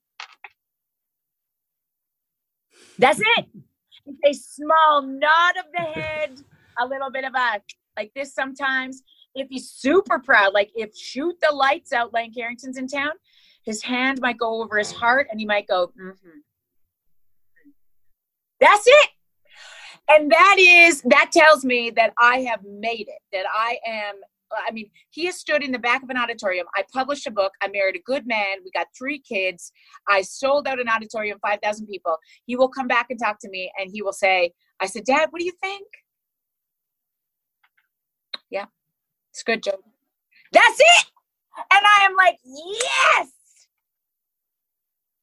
[2.99, 3.45] That's it.
[4.05, 6.41] It's a small nod of the head,
[6.79, 7.61] a little bit of a
[7.97, 9.01] like this sometimes,
[9.39, 13.11] if he's super proud, like if shoot the lights out, Lane Carrington's in town,
[13.63, 16.39] his hand might go over his heart and he might go, mm-hmm.
[18.59, 19.09] That's it.
[20.09, 24.15] And that is, that tells me that I have made it, that I am
[24.67, 26.67] I mean, he has stood in the back of an auditorium.
[26.73, 27.51] I published a book.
[27.61, 28.59] I married a good man.
[28.63, 29.71] We got three kids.
[30.07, 32.15] I sold out an auditorium, 5,000 people.
[32.45, 35.27] He will come back and talk to me and he will say, I said, Dad,
[35.31, 35.85] what do you think?
[38.49, 38.65] Yeah.
[39.43, 39.79] Good, Joe.
[40.51, 41.05] That's it.
[41.57, 43.29] And I am like, yes.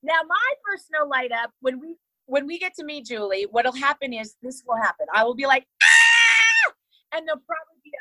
[0.03, 1.96] Now my personal light up when we
[2.27, 5.07] when we get to meet Julie, what'll happen is this will happen.
[5.14, 6.72] I will be like, ah!
[7.14, 7.92] and there'll probably be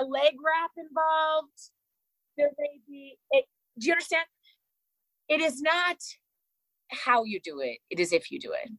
[0.00, 1.70] a, a leg wrap involved.
[2.36, 3.44] There may be it.
[3.78, 4.26] Do you understand?
[5.28, 5.96] It is not
[6.90, 7.78] how you do it.
[7.90, 8.70] It is if you do it.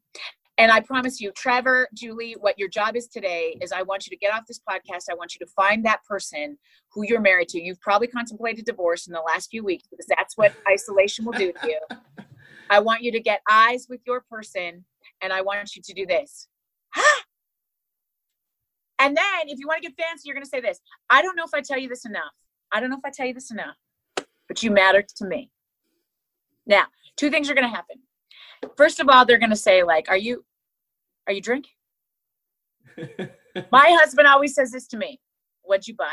[0.57, 4.11] And I promise you, Trevor, Julie, what your job is today is I want you
[4.11, 5.05] to get off this podcast.
[5.11, 6.57] I want you to find that person
[6.93, 7.61] who you're married to.
[7.61, 11.51] You've probably contemplated divorce in the last few weeks because that's what isolation will do
[11.51, 11.79] to you.
[12.69, 14.85] I want you to get eyes with your person
[15.21, 16.47] and I want you to do this.
[18.99, 21.35] and then if you want to get fancy, you're going to say this I don't
[21.35, 22.33] know if I tell you this enough.
[22.71, 23.75] I don't know if I tell you this enough,
[24.47, 25.51] but you matter to me.
[26.65, 26.85] Now,
[27.17, 27.97] two things are going to happen
[28.75, 30.43] first of all they're going to say like are you
[31.27, 31.71] are you drinking
[33.71, 35.19] my husband always says this to me
[35.63, 36.11] what'd you buy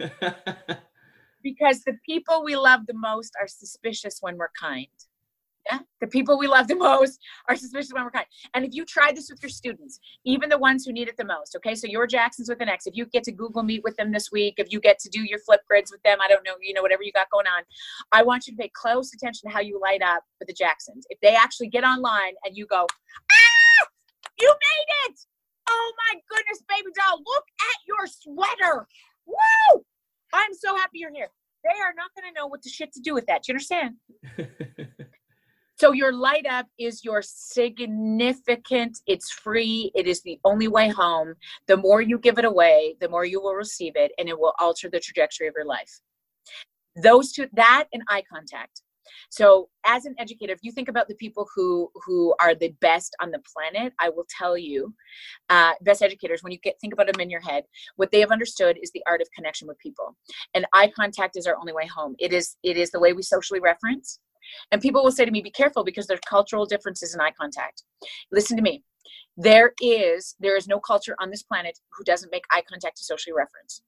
[1.42, 4.86] because the people we love the most are suspicious when we're kind?
[6.00, 8.26] The people we love the most are suspicious when we're kind.
[8.54, 11.24] And if you try this with your students, even the ones who need it the
[11.24, 11.74] most, okay?
[11.74, 14.30] So your Jacksons with an X, if you get to Google Meet with them this
[14.32, 16.82] week, if you get to do your Flipgrids with them, I don't know, you know,
[16.82, 17.62] whatever you got going on,
[18.12, 21.06] I want you to pay close attention to how you light up with the Jacksons.
[21.10, 23.86] If they actually get online and you go, ah,
[24.40, 25.18] you made it!
[25.68, 28.86] Oh my goodness, baby doll, look at your sweater.
[29.26, 29.84] Woo!
[30.32, 31.28] I'm so happy you're here.
[31.64, 33.42] They are not going to know what the shit to do with that.
[33.42, 33.96] Do you understand?
[35.80, 41.32] So your light up is your significant, it's free, it is the only way home.
[41.68, 44.52] The more you give it away, the more you will receive it, and it will
[44.58, 46.02] alter the trajectory of your life.
[47.02, 48.82] Those two, that and eye contact.
[49.30, 53.16] So as an educator, if you think about the people who who are the best
[53.22, 54.92] on the planet, I will tell you,
[55.48, 57.64] uh, best educators, when you get think about them in your head,
[57.96, 60.14] what they have understood is the art of connection with people.
[60.52, 62.16] And eye contact is our only way home.
[62.18, 64.18] It is it is the way we socially reference
[64.70, 67.84] and people will say to me, be careful because there's cultural differences in eye contact.
[68.30, 68.82] Listen to me.
[69.36, 73.04] There is there is no culture on this planet who doesn't make eye contact to
[73.04, 73.82] socially reference.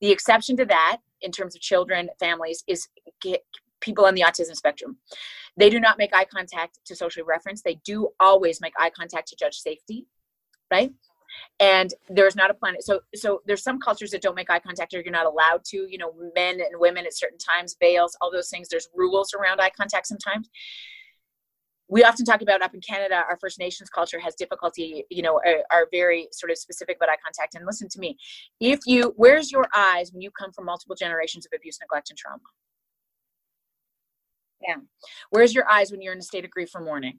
[0.00, 2.88] The exception to that, in terms of children, families, is
[3.80, 4.98] people on the autism spectrum.
[5.56, 7.62] They do not make eye contact to socially reference.
[7.62, 10.06] They do always make eye contact to judge safety,
[10.70, 10.92] right?
[11.60, 14.94] And there's not a planet so so there's some cultures that don't make eye contact
[14.94, 18.30] or you're not allowed to you know men and women at certain times veils all
[18.30, 20.50] those things there's rules around eye contact sometimes.
[21.88, 25.40] We often talk about up in canada our first nations culture has difficulty you know
[25.46, 27.54] are, are, very sort of specific about eye contact.
[27.54, 28.16] And listen to me
[28.60, 32.18] if you where's your eyes when you come from multiple generations of abuse neglect and
[32.18, 32.40] trauma?
[34.66, 34.76] Yeah.
[35.30, 37.18] Where's your eyes when you're in a state of grief or mourning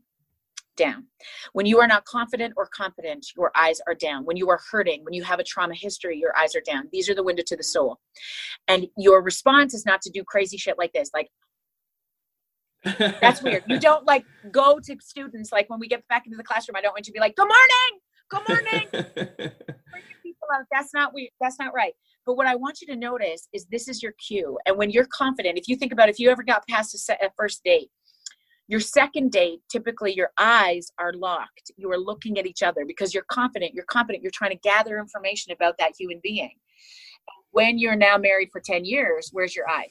[0.76, 1.06] down.
[1.54, 4.26] When you are not confident or competent, your eyes are down.
[4.26, 6.90] When you are hurting, when you have a trauma history, your eyes are down.
[6.92, 8.00] These are the window to the soul.
[8.68, 11.12] And your response is not to do crazy shit like this.
[11.14, 11.30] Like,
[13.22, 13.64] that's weird.
[13.68, 16.76] You don't like go to students like when we get back into the classroom.
[16.76, 19.52] I don't want you to be like, "Good morning, good morning."
[20.72, 21.32] That's not we.
[21.42, 21.94] That's not right.
[22.26, 24.58] But what I want you to notice is this is your cue.
[24.66, 27.24] And when you're confident, if you think about if you ever got past a, set,
[27.24, 27.90] a first date
[28.68, 31.72] your second date, typically your eyes are locked.
[31.76, 33.74] You are looking at each other because you're confident.
[33.74, 34.24] You're confident.
[34.24, 36.54] You're trying to gather information about that human being.
[37.52, 39.90] When you're now married for 10 years, where's your eye?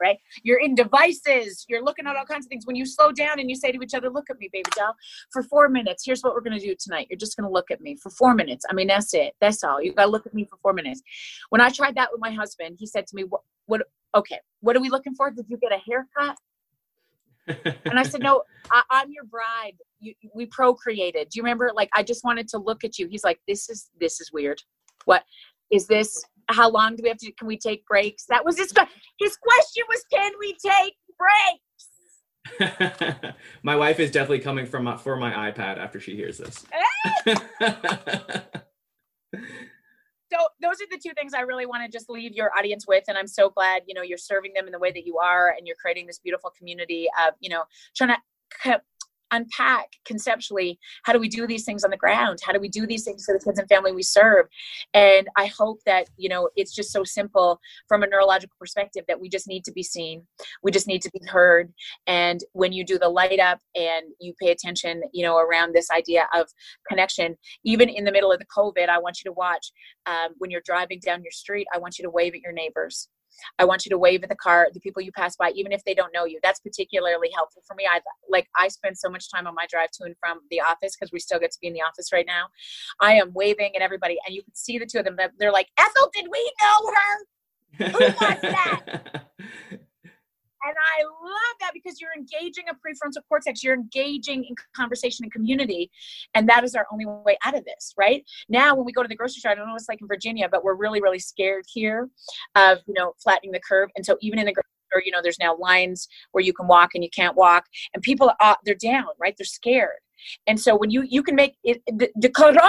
[0.00, 0.18] Right?
[0.42, 1.64] You're in devices.
[1.68, 2.66] You're looking at all kinds of things.
[2.66, 4.94] When you slow down and you say to each other, Look at me, baby doll,
[5.32, 6.02] for four minutes.
[6.04, 7.06] Here's what we're going to do tonight.
[7.08, 8.64] You're just going to look at me for four minutes.
[8.68, 9.34] I mean, that's it.
[9.40, 9.80] That's all.
[9.80, 11.02] You got to look at me for four minutes.
[11.50, 13.82] When I tried that with my husband, he said to me, What, what,
[14.16, 15.30] okay, what are we looking for?
[15.30, 16.36] Did you get a haircut?
[17.46, 19.72] And I said, no, I, am your bride.
[20.00, 21.28] You, we procreated.
[21.30, 21.70] Do you remember?
[21.74, 23.08] Like, I just wanted to look at you.
[23.08, 24.62] He's like, this is, this is weird.
[25.04, 25.24] What
[25.70, 26.24] is this?
[26.48, 28.26] How long do we have to, can we take breaks?
[28.28, 28.72] That was his,
[29.18, 31.82] his question was, can we take breaks?
[33.62, 36.64] my wife is definitely coming from my, for my iPad after she hears this.
[37.26, 37.34] Eh?
[40.32, 43.04] so those are the two things I really want to just leave your audience with.
[43.08, 45.54] And I'm so glad, you know, you're serving them in the way that you are
[45.56, 47.64] and you're creating this beautiful community of, you know,
[47.94, 48.10] trying
[48.64, 48.80] to
[49.32, 52.38] unpack conceptually how do we do these things on the ground?
[52.44, 54.46] How do we do these things for the kids and family we serve?
[54.94, 59.20] And i hope that you know it's just so simple from a neurological perspective that
[59.20, 60.22] we just need to be seen
[60.62, 61.72] we just need to be heard.
[62.06, 65.90] And when you do the light up and you pay attention you know around this
[65.90, 66.46] idea of
[66.88, 69.72] connection even in the middle of the covid i want you to watch
[70.06, 73.08] um, when you're driving down your street i want you to wave at your neighbors
[73.58, 75.84] I want you to wave at the car, the people you pass by, even if
[75.84, 76.38] they don't know you.
[76.42, 77.86] That's particularly helpful for me.
[77.90, 80.96] I like I spend so much time on my drive to and from the office
[80.96, 82.46] because we still get to be in the office right now.
[83.00, 85.16] I am waving at everybody, and you can see the two of them.
[85.38, 87.90] They're like, Ethel, did we know her?
[87.90, 89.26] Who was that?
[90.64, 95.32] And I love that because you're engaging a prefrontal cortex, you're engaging in conversation and
[95.32, 95.90] community.
[96.34, 98.24] And that is our only way out of this, right?
[98.48, 100.08] Now, when we go to the grocery store, I don't know what it's like in
[100.08, 102.08] Virginia, but we're really, really scared here
[102.54, 103.90] of, you know, flattening the curve.
[103.96, 106.68] And so even in the grocery store, you know, there's now lines where you can
[106.68, 107.66] walk and you can't walk.
[107.94, 109.34] And people, are, they're down, right?
[109.36, 109.98] They're scared.
[110.46, 112.60] And so when you you can make it, the, the corona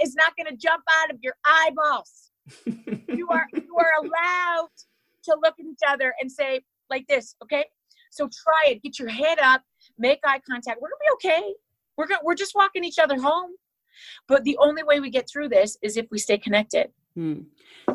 [0.00, 2.30] is not going to jump out of your eyeballs.
[3.08, 4.68] you are you are allowed
[5.24, 6.60] to look at each other and say,
[6.90, 7.66] like this, okay?
[8.10, 8.82] So try it.
[8.82, 9.62] Get your head up,
[9.98, 10.80] make eye contact.
[10.80, 11.54] We're gonna be okay.
[11.96, 13.52] We're gonna, we're just walking each other home.
[14.28, 16.88] But the only way we get through this is if we stay connected.
[17.14, 17.40] Hmm.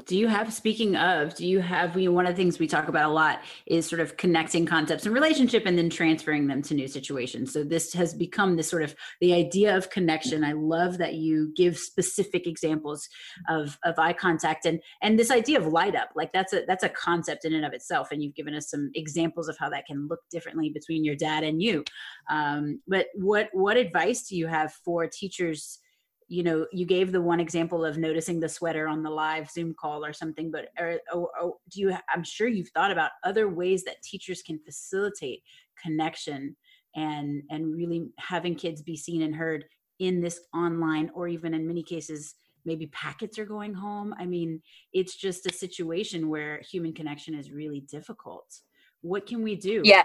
[0.05, 2.67] Do you have, speaking of, do you have, you know, one of the things we
[2.67, 6.61] talk about a lot is sort of connecting concepts and relationship and then transferring them
[6.63, 7.51] to new situations.
[7.51, 10.43] So this has become this sort of the idea of connection.
[10.43, 13.09] I love that you give specific examples
[13.49, 16.83] of, of eye contact and, and this idea of light up, like that's a, that's
[16.83, 18.11] a concept in and of itself.
[18.11, 21.43] And you've given us some examples of how that can look differently between your dad
[21.43, 21.83] and you.
[22.29, 25.79] Um, but what, what advice do you have for teachers
[26.27, 29.75] you know you gave the one example of noticing the sweater on the live zoom
[29.79, 33.47] call or something but or, or, or do you i'm sure you've thought about other
[33.47, 35.43] ways that teachers can facilitate
[35.81, 36.55] connection
[36.95, 39.65] and and really having kids be seen and heard
[39.99, 42.35] in this online or even in many cases
[42.65, 44.13] maybe packets are going home.
[44.17, 44.61] I mean
[44.93, 48.61] it's just a situation where human connection is really difficult.
[49.01, 49.81] What can we do?
[49.83, 50.03] Yeah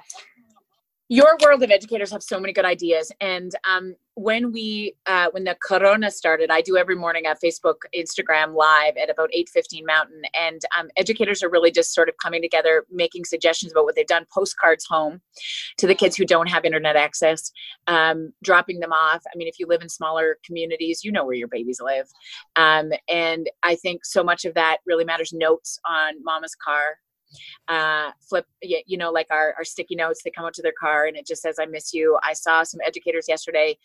[1.11, 3.11] your world of educators have so many good ideas.
[3.21, 7.77] And um, when we uh, when the corona started i do every morning a facebook
[7.97, 10.23] instagram live at about 8.15 mountain.
[10.39, 14.07] And um, educators are really just sort of coming together making suggestions about what they've
[14.07, 15.21] done postcards home
[15.79, 17.51] to the kids who don't have internet access
[17.87, 19.23] um, dropping them off.
[19.33, 22.07] I mean if you live in smaller communities you know where your babies live.
[22.57, 25.33] Um, and i think so much of that really matters.
[25.33, 26.99] Notes on mama's car
[27.69, 31.07] uh, flip, you know, like our, our sticky notes, they come out to their car
[31.07, 32.19] and it just says, I miss you.
[32.23, 33.77] I saw some educators yesterday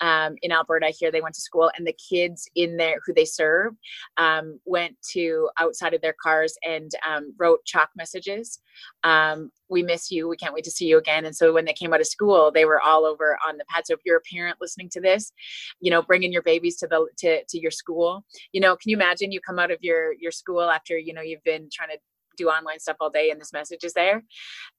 [0.00, 1.10] um, in Alberta here.
[1.10, 3.74] They went to school, and the kids in there who they serve
[4.16, 8.60] um, went to outside of their cars and um, wrote chalk messages.
[9.02, 10.28] Um, we miss you.
[10.28, 11.24] We can't wait to see you again.
[11.24, 13.84] And so when they came out of school, they were all over on the pad.
[13.86, 15.32] So if you're a parent listening to this,
[15.80, 18.24] you know, bringing your babies to the to to your school.
[18.52, 21.22] You know, can you imagine you come out of your your school after you know
[21.22, 21.98] you've been trying to
[22.36, 24.22] do online stuff all day and this message is there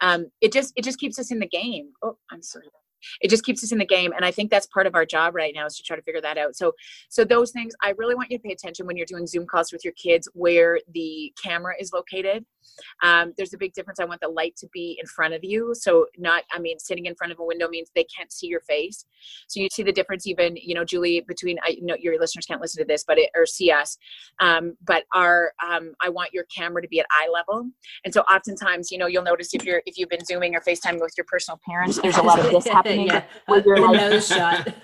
[0.02, 1.90] um, it just it just keeps us in the game.
[2.04, 2.68] Oh i'm sorry
[3.22, 5.36] it just keeps us in the game and i think that's part of our job
[5.36, 6.56] right now is to try to figure that out.
[6.56, 6.74] So
[7.10, 9.72] so those things i really want you to pay attention when you're doing zoom calls
[9.72, 12.46] with your kids where the camera is located.
[13.04, 14.00] Um, there's a big difference.
[14.00, 15.74] I want the light to be in front of you.
[15.76, 18.62] So not i mean sitting in front of a window means they can't see your
[18.62, 19.06] face.
[19.48, 22.62] So you see the difference even you know julie between i know your listeners can't
[22.62, 23.98] listen to this but it or see us.
[24.40, 27.70] Um, but our um, i want your camera to be at eye level.
[28.04, 31.02] And so oftentimes you know you'll notice if you're if you've been zooming or facetiming
[31.02, 33.24] with your personal parents there's a lot of this happening yeah.
[33.48, 34.68] with your nose shot.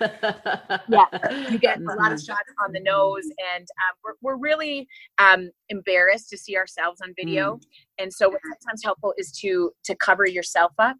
[0.88, 2.24] yeah, you get a lot of mm-hmm.
[2.24, 3.24] shots on the nose,
[3.54, 4.88] and um, we're, we're really
[5.18, 7.56] um, embarrassed to see ourselves on video.
[7.56, 7.62] Mm.
[7.98, 10.96] And so, what's sometimes helpful is to to cover yourself up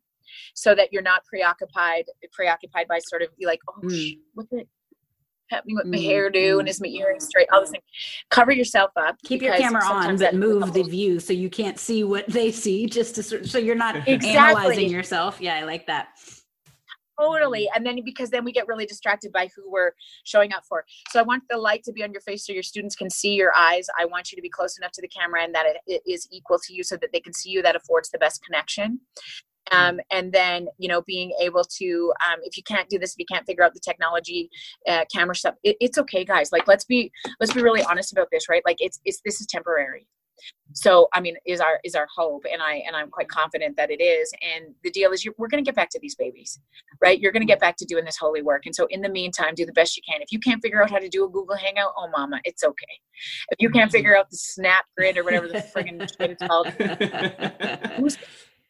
[0.54, 4.18] so that you're not preoccupied preoccupied by sort of be like, oh, mm.
[4.34, 4.68] what's it?
[5.52, 7.80] happening with my mm, hairdo and is my earrings straight all this thing
[8.30, 12.02] cover yourself up keep your camera on but move the view so you can't see
[12.02, 14.30] what they see just to so you're not exactly.
[14.30, 16.08] analyzing yourself yeah i like that
[17.18, 19.92] totally and then because then we get really distracted by who we're
[20.24, 20.84] showing up for.
[21.08, 23.34] So i want the light to be on your face so your students can see
[23.34, 23.86] your eyes.
[23.98, 26.28] I want you to be close enough to the camera and that it, it is
[26.30, 29.00] equal to you so that they can see you that affords the best connection.
[29.70, 33.18] Um, and then you know being able to um, if you can't do this if
[33.20, 34.50] you can't figure out the technology
[34.88, 36.50] uh, camera stuff it, it's okay guys.
[36.50, 38.62] Like let's be let's be really honest about this right?
[38.66, 40.06] Like it's it's this is temporary
[40.74, 43.90] so i mean is our is our hope and i and i'm quite confident that
[43.90, 44.32] it is.
[44.42, 46.58] And the deal is we're going to get back to these babies
[47.00, 47.18] right?
[47.20, 48.64] You're going to get back to doing this holy work.
[48.64, 50.22] And so in the meantime do the best you can.
[50.22, 53.00] If you can't figure out how to do a google hangout oh mama it's okay.
[53.50, 56.68] If you can't figure out the snap grid or whatever the friggin' shit it's called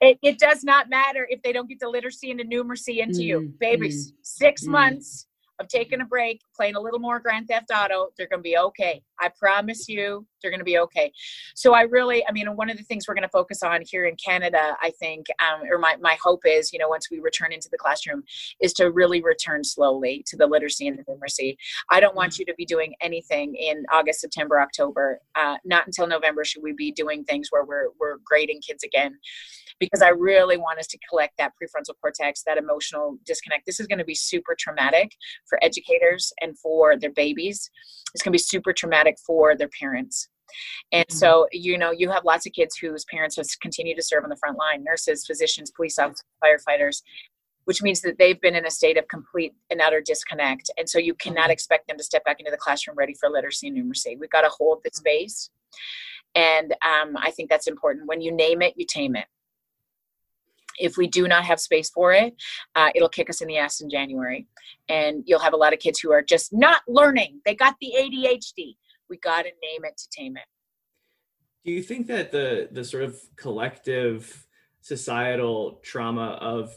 [0.01, 3.21] it, it, does not matter if they don't get the literacy and the numeracy into
[3.21, 4.69] mm, you babies mm, 6 mm.
[4.69, 5.27] months
[5.59, 8.59] of taking a break, playing a little more Grand Theft Auto, they're going to be
[8.59, 9.03] okay.
[9.21, 11.13] I promise you, they're going to be okay.
[11.55, 14.07] So I really, I mean, one of the things we're going to focus on here
[14.07, 17.53] in Canada, I think, um, or my, my hope is, you know, once we return
[17.53, 18.25] into the classroom,
[18.61, 21.57] is to really return slowly to the literacy and the numeracy.
[21.91, 25.21] I don't want you to be doing anything in August, September, October.
[25.35, 29.19] Uh, not until November should we be doing things where we're, we're grading kids again
[29.79, 33.67] because I really want us to collect that prefrontal cortex, that emotional disconnect.
[33.67, 35.13] This is going to be super traumatic
[35.49, 37.71] for educators and for their babies.
[38.15, 40.29] It's going to be super traumatic for their parents.
[40.93, 41.17] And mm-hmm.
[41.17, 44.31] so, you know, you have lots of kids whose parents have continued to serve on
[44.31, 47.03] the front line nurses, physicians, police officers, firefighters
[47.65, 50.71] which means that they've been in a state of complete and utter disconnect.
[50.77, 51.53] And so you cannot mm-hmm.
[51.53, 54.19] expect them to step back into the classroom ready for literacy and numeracy.
[54.19, 55.51] We've got to hold the space.
[56.35, 58.09] And um, I think that's important.
[58.09, 59.27] When you name it, you tame it
[60.79, 62.35] if we do not have space for it,
[62.75, 64.47] uh, it'll kick us in the ass in January.
[64.89, 67.41] And you'll have a lot of kids who are just not learning.
[67.45, 68.77] They got the ADHD.
[69.09, 70.45] We got to name it to tame it.
[71.65, 74.47] Do you think that the the sort of collective
[74.81, 76.75] societal trauma of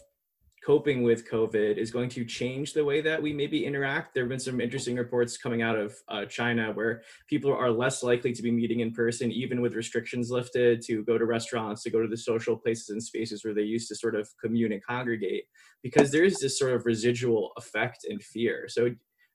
[0.66, 4.14] coping with COVID is going to change the way that we maybe interact.
[4.14, 8.02] There have been some interesting reports coming out of uh, China where people are less
[8.02, 11.92] likely to be meeting in person, even with restrictions lifted, to go to restaurants, to
[11.92, 14.84] go to the social places and spaces where they used to sort of commune and
[14.84, 15.44] congregate,
[15.84, 18.66] because there is this sort of residual effect and fear.
[18.68, 18.90] So,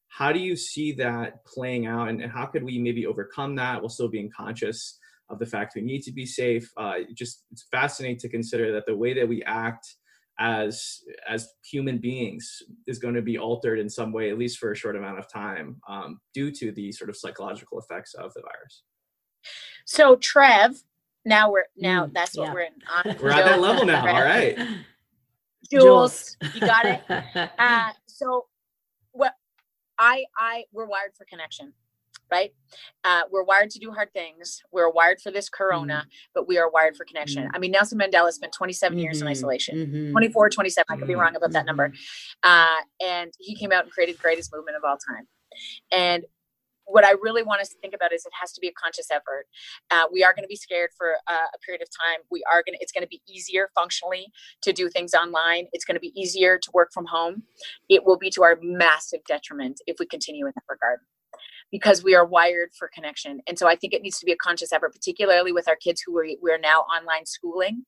[0.08, 3.80] how do you see that playing out, and, and how could we maybe overcome that
[3.80, 4.98] while still being conscious?
[5.28, 6.72] Of the fact we need to be safe.
[6.76, 9.94] Uh, just it's fascinating to consider that the way that we act
[10.40, 14.72] as as human beings is going to be altered in some way at least for
[14.72, 18.40] a short amount of time um, due to the sort of psychological effects of the
[18.40, 18.82] virus.
[19.84, 20.82] So trev
[21.26, 22.54] now we're now mm, that's what yeah.
[22.54, 23.16] we're in on.
[23.22, 24.56] We're at that level now all right.
[25.70, 26.54] Jules, jules.
[26.54, 27.02] you got it?
[27.58, 28.46] Uh, so
[29.12, 29.34] what
[29.98, 31.72] i i we're wired for connection
[32.30, 32.52] right?
[33.04, 34.62] Uh, we're wired to do hard things.
[34.72, 36.30] We're wired for this corona, mm-hmm.
[36.34, 37.44] but we are wired for connection.
[37.44, 37.56] Mm-hmm.
[37.56, 39.02] I mean, Nelson Mandela spent 27 mm-hmm.
[39.02, 39.32] years in mm-hmm.
[39.32, 40.10] isolation, mm-hmm.
[40.12, 40.86] 24, 27.
[40.88, 41.88] I could be wrong about that number.
[41.88, 42.50] Mm-hmm.
[42.50, 45.26] Uh, and he came out and created the greatest movement of all time.
[45.90, 46.24] And
[46.90, 49.10] what I really want us to think about is it has to be a conscious
[49.10, 49.46] effort.
[49.90, 52.20] Uh, we are going to be scared for uh, a period of time.
[52.30, 54.26] We are going to, it's going to be easier functionally
[54.62, 55.66] to do things online.
[55.72, 57.44] It's going to be easier to work from home.
[57.88, 61.00] It will be to our massive detriment if we continue in that regard.
[61.70, 63.40] Because we are wired for connection.
[63.46, 66.02] And so I think it needs to be a conscious effort, particularly with our kids
[66.04, 67.84] who we, we're now online schooling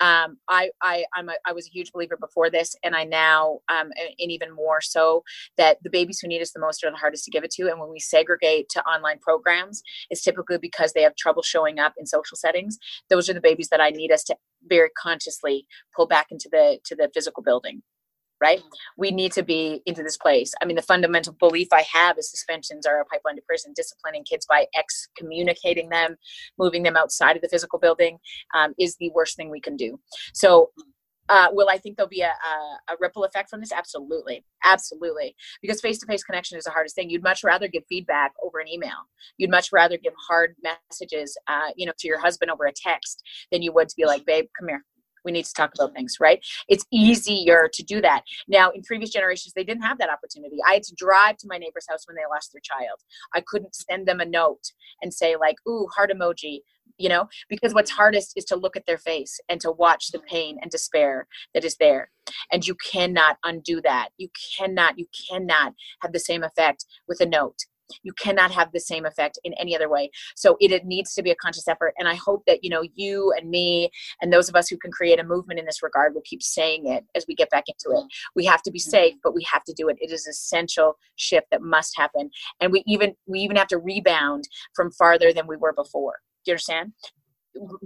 [0.00, 3.60] um, I, I, I'm a, I was a huge believer before this, and I now,
[3.68, 5.22] um, and even more so,
[5.56, 7.68] that the babies who need us the most are the hardest to give it to.
[7.68, 11.94] And when we segregate to online programs, it's typically because they have trouble showing up
[11.96, 12.78] in social settings.
[13.10, 16.78] Those are the babies that I need us to very consciously pull back into the
[16.84, 17.82] to the physical building
[18.42, 18.60] right?
[18.98, 20.52] We need to be into this place.
[20.60, 24.24] I mean, the fundamental belief I have is suspensions are a pipeline to prison, disciplining
[24.24, 26.16] kids by excommunicating them,
[26.58, 28.18] moving them outside of the physical building
[28.54, 30.00] um, is the worst thing we can do.
[30.34, 30.72] So,
[31.28, 33.72] uh, will I think there'll be a, a, a, ripple effect from this?
[33.72, 34.44] Absolutely.
[34.64, 35.36] Absolutely.
[35.62, 37.10] Because face to face connection is the hardest thing.
[37.10, 39.06] You'd much rather give feedback over an email.
[39.38, 43.22] You'd much rather give hard messages, uh, you know, to your husband over a text
[43.52, 44.84] than you would to be like, babe, come here
[45.24, 46.44] we need to talk about things right?
[46.68, 48.22] It's easier to do that.
[48.48, 50.56] Now in previous generations they didn't have that opportunity.
[50.68, 53.00] I had to drive to my neighbor's house when they lost their child.
[53.34, 56.60] I couldn't send them a note and say like ooh heart emoji
[56.98, 60.18] you know because what's hardest is to look at their face and to watch the
[60.20, 62.10] pain and despair that is there.
[62.50, 64.10] And you cannot undo that.
[64.18, 67.58] You cannot you cannot have the same effect with a note
[68.02, 70.10] you cannot have the same effect in any other way.
[70.36, 72.82] So it, it needs to be a conscious effort and i hope that you know
[72.94, 73.90] you and me
[74.20, 76.86] and those of us who can create a movement in this regard will keep saying
[76.86, 78.04] it as we get back into it.
[78.34, 78.90] We have to be mm-hmm.
[78.90, 79.96] safe but we have to do it.
[80.00, 82.30] It is essential shift that must happen
[82.60, 86.16] and we even we even have to rebound from farther than we were before.
[86.44, 86.92] Do you understand?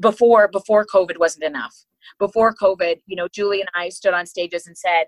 [0.01, 1.75] Before before covid wasn't enough.
[2.19, 5.05] Before covid you know julie and i stood on stages and said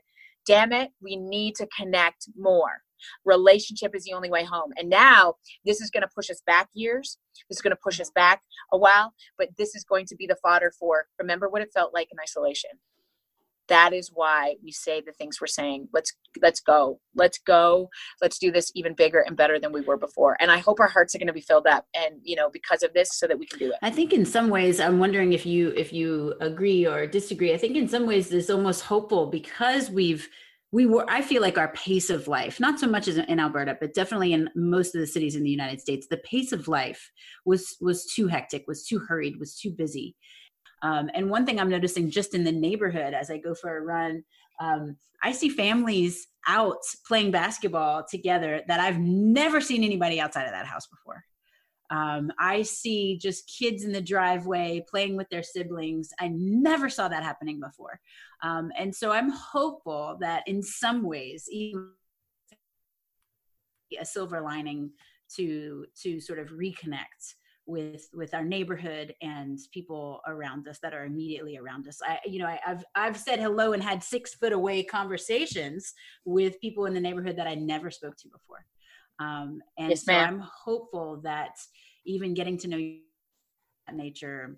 [0.46, 2.82] damn it we need to connect more
[3.24, 4.72] Relationship is the only way home.
[4.76, 5.34] And now
[5.64, 7.18] this is going to push us back years.
[7.48, 8.42] This is going to push us back
[8.72, 11.94] a while, but this is going to be the fodder for remember what it felt
[11.94, 12.70] like in isolation.
[13.68, 15.88] That is why we say the things we're saying.
[15.92, 17.00] Let's let's go.
[17.14, 17.90] Let's go.
[18.20, 20.38] Let's do this even bigger and better than we were before.
[20.40, 22.82] And I hope our hearts are going to be filled up and you know because
[22.82, 23.76] of this so that we can do it.
[23.82, 27.52] I think in some ways I'm wondering if you if you agree or disagree.
[27.52, 30.28] I think in some ways this almost hopeful because we've
[30.70, 33.76] we were i feel like our pace of life not so much as in alberta
[33.80, 37.10] but definitely in most of the cities in the united states the pace of life
[37.44, 40.16] was was too hectic was too hurried was too busy.
[40.80, 43.80] Um, and one thing i'm noticing just in the neighborhood as i go for a
[43.80, 44.22] run
[44.60, 50.52] um, i see families out playing basketball together that i've never seen anybody outside of
[50.52, 51.24] that house before
[51.90, 56.10] um, I see just kids in the driveway playing with their siblings.
[56.20, 58.00] I never saw that happening before.
[58.42, 61.90] Um, and so I'm hopeful that in some ways, even
[63.98, 64.90] a silver lining
[65.36, 67.34] to to sort of reconnect
[67.66, 72.00] with with our neighborhood and people around us that are immediately around us.
[72.02, 76.60] I you know I, have I've said hello and had six foot away conversations with
[76.60, 78.64] people in the neighborhood that I never spoke to before.
[79.20, 81.56] Um, and yes, so I'm hopeful that
[82.06, 82.94] even getting to know
[83.92, 84.56] nature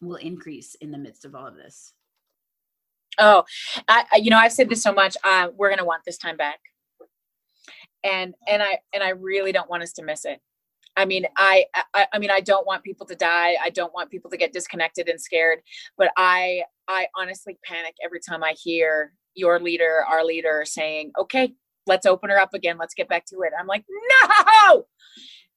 [0.00, 1.92] will increase in the midst of all of this.
[3.18, 3.44] Oh,
[3.88, 5.16] I, you know, I've said this so much.
[5.22, 6.58] Uh, we're going to want this time back,
[8.02, 10.40] and and I and I really don't want us to miss it.
[10.96, 13.54] I mean, I, I, I mean, I don't want people to die.
[13.60, 15.58] I don't want people to get disconnected and scared.
[15.98, 21.54] But I, I honestly panic every time I hear your leader, our leader, saying, "Okay,
[21.86, 22.76] let's open her up again.
[22.78, 23.52] Let's get back to it.
[23.58, 23.84] I'm like,
[24.68, 24.86] no,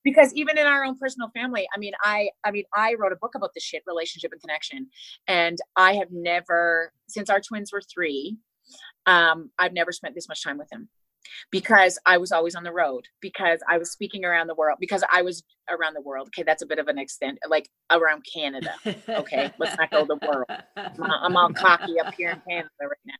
[0.03, 3.17] because even in our own personal family, I mean, I, I mean, I wrote a
[3.17, 4.87] book about the shit relationship and connection,
[5.27, 8.37] and I have never, since our twins were three,
[9.05, 10.89] um, I've never spent this much time with him
[11.51, 15.03] because I was always on the road, because I was speaking around the world, because
[15.11, 16.27] I was around the world.
[16.29, 18.73] Okay, that's a bit of an extent, like around Canada.
[19.09, 20.45] Okay, let's not go the world.
[20.77, 23.13] I'm all cocky up here in Canada right now.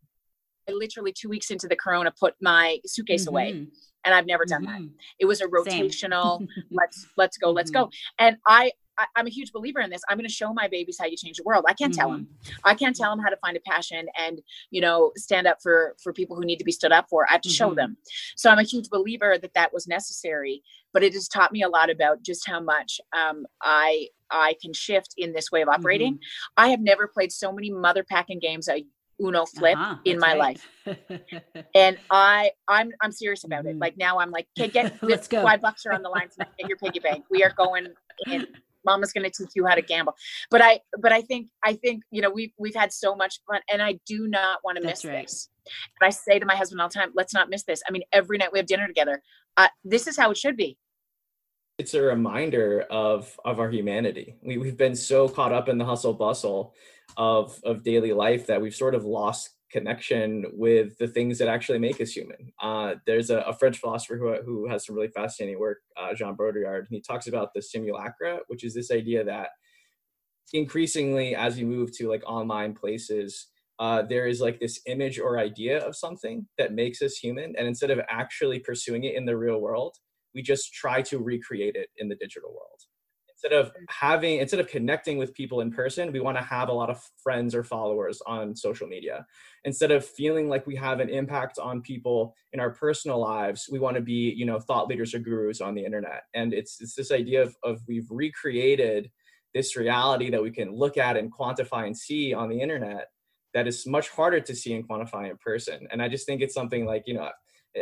[0.67, 3.29] I literally two weeks into the corona put my suitcase mm-hmm.
[3.29, 3.67] away
[4.07, 4.83] and I've never done mm-hmm.
[4.83, 4.91] that.
[5.19, 7.83] It was a rotational let's let's go, let's mm-hmm.
[7.83, 7.89] go.
[8.19, 10.01] And I, I am a huge believer in this.
[10.09, 11.65] I'm going to show my babies how you change the world.
[11.67, 12.27] I can't tell them.
[12.43, 12.59] Mm-hmm.
[12.63, 14.41] I can't tell them how to find a passion and
[14.71, 17.27] you know stand up for for people who need to be stood up for.
[17.29, 17.75] I have to show mm-hmm.
[17.75, 17.97] them.
[18.35, 20.63] So I'm a huge believer that that was necessary.
[20.93, 24.73] But it has taught me a lot about just how much um, I I can
[24.73, 26.13] shift in this way of operating.
[26.13, 26.63] Mm-hmm.
[26.63, 28.83] I have never played so many mother packing games a
[29.19, 30.59] Uno flip uh-huh, in my right.
[30.85, 30.99] life.
[31.75, 33.77] and I I'm I'm serious about mm-hmm.
[33.77, 33.79] it.
[33.79, 35.43] Like now I'm like, okay, get let's go.
[35.43, 36.49] Five bucks are on the line tonight.
[36.57, 37.25] Get your piggy bank.
[37.29, 37.87] We are going
[38.27, 38.47] in.
[38.85, 40.15] Mama's going to teach you how to gamble.
[40.49, 43.61] But I but I think I think you know we've we've had so much fun,
[43.71, 45.27] and I do not want to miss right.
[45.27, 45.49] this.
[45.99, 47.81] And I say to my husband all the time, let's not miss this.
[47.87, 49.21] I mean, every night we have dinner together.
[49.57, 50.77] Uh, this is how it should be.
[51.77, 54.35] It's a reminder of of our humanity.
[54.43, 56.73] We we've been so caught up in the hustle bustle
[57.17, 61.79] of of daily life that we've sort of lost connection with the things that actually
[61.79, 62.53] make us human.
[62.61, 66.37] Uh, there's a, a, French philosopher who, who has some really fascinating work, uh, Jean
[66.37, 69.49] Baudrillard, and he talks about the simulacra, which is this idea that
[70.53, 73.47] increasingly as you move to like online places,
[73.79, 77.53] uh, there is like this image or idea of something that makes us human.
[77.57, 79.97] And instead of actually pursuing it in the real world,
[80.33, 82.81] we just try to recreate it in the digital world.
[83.29, 86.73] Instead of having instead of connecting with people in person we want to have a
[86.73, 89.27] lot of friends or followers on social media.
[89.63, 93.77] Instead of feeling like we have an impact on people in our personal lives we
[93.77, 96.23] want to be you know thought leaders or gurus on the internet.
[96.33, 99.11] And it's it's this idea of, of we've recreated
[99.53, 103.09] this reality that we can look at and quantify and see on the internet
[103.53, 105.87] that is much harder to see and quantify in person.
[105.91, 107.29] And i just think it's something like you know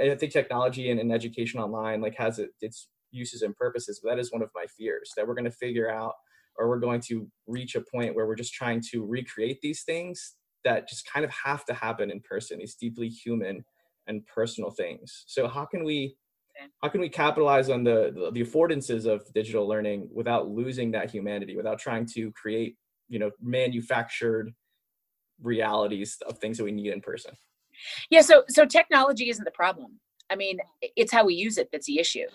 [0.02, 4.10] I think technology and, and education online like has it, its uses and purposes but
[4.10, 6.14] that is one of my fears that we're going to figure out
[6.58, 10.36] or we're going to reach a point where we're just trying to recreate these things
[10.64, 13.64] that just kind of have to happen in person these deeply human
[14.08, 15.24] and personal things.
[15.28, 16.16] So how can we
[16.82, 21.58] how can we capitalize on the the affordances of digital learning without losing that humanity
[21.58, 22.78] without trying to create
[23.10, 24.52] you know manufactured
[25.42, 27.34] realities of things that we need in person
[28.10, 30.00] yeah so so technology isn't the problem
[30.30, 32.26] I mean, it's how we use it that's the issue.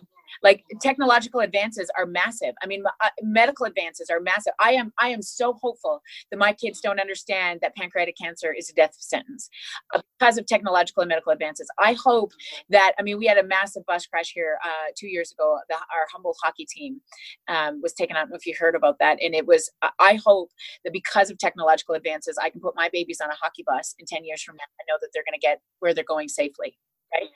[0.43, 2.55] Like technological advances are massive.
[2.63, 4.53] I mean, uh, medical advances are massive.
[4.61, 8.71] I am I am so hopeful that my kids don't understand that pancreatic cancer is
[8.71, 9.51] a death sentence
[9.95, 11.69] uh, because of technological and medical advances.
[11.79, 12.33] I hope
[12.69, 15.59] that I mean, we had a massive bus crash here uh, two years ago.
[15.69, 17.01] The, our Humboldt hockey team
[17.49, 18.21] um, was taken out.
[18.21, 19.19] I don't know if you heard about that.
[19.21, 19.71] And it was.
[19.99, 20.51] I hope
[20.85, 24.07] that because of technological advances, I can put my babies on a hockey bus in
[24.07, 24.65] ten years from now.
[24.81, 26.79] I know that they're going to get where they're going safely
[27.15, 27.29] right?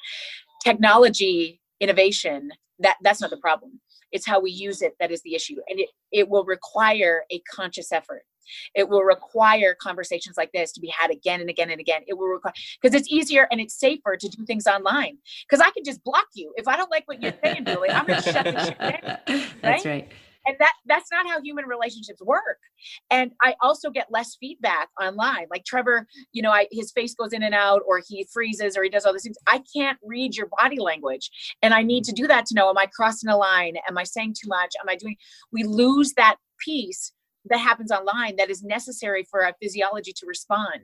[0.62, 2.50] Technology innovation
[2.80, 3.80] that that's not the problem.
[4.12, 7.40] It's how we use it that is the issue and it, it will require a
[7.50, 8.22] conscious effort.
[8.74, 12.02] It will require conversations like this to be had again and again and again.
[12.06, 15.18] It will require because it's easier and it's safer to do things online.
[15.48, 16.52] Because i can just block you.
[16.56, 18.92] If i don't like what you're saying Julie, i'm going to shut the shit down
[19.02, 19.46] right?
[19.62, 20.08] that's right
[20.46, 22.58] and that that's not how human relationships work.
[23.10, 25.46] And i also get less feedback online.
[25.50, 28.82] Like trevor you know I, his face goes in and out or he freezes or
[28.82, 29.38] he does all these things.
[29.46, 31.30] I can't read your body language.
[31.62, 33.74] And i need to do that to know am i crossing a line?
[33.88, 34.72] Am i saying too much?
[34.80, 35.16] Am i doing
[35.52, 37.12] we lose that piece
[37.50, 40.80] that happens online that is necessary for our physiology to respond.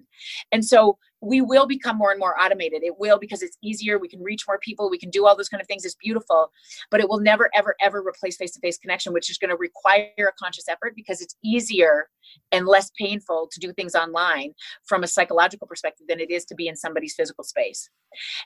[0.53, 2.83] And so we will become more and more automated.
[2.83, 3.99] It will because it's easier.
[3.99, 4.89] We can reach more people.
[4.89, 5.85] We can do all those kind of things.
[5.85, 6.51] It's beautiful,
[6.91, 9.57] but it will never, ever, ever replace face to face connection, which is going to
[9.57, 12.09] require a conscious effort because it's easier
[12.53, 14.53] and less painful to do things online
[14.87, 17.91] from a psychological perspective than it is to be in somebody's physical space.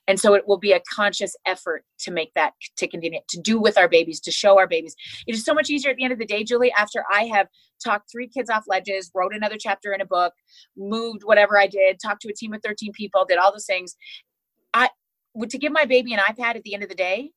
[0.09, 3.61] And so it will be a conscious effort to make that to continue to do
[3.61, 4.95] with our babies, to show our babies.
[5.27, 7.47] It is so much easier at the end of the day, Julie, after I have
[7.83, 10.33] talked three kids off ledges, wrote another chapter in a book,
[10.77, 13.97] moved whatever I did, talked to a team of 13 people, did all those things.
[14.73, 14.89] I
[15.35, 17.31] would to give my baby an iPad at the end of the day,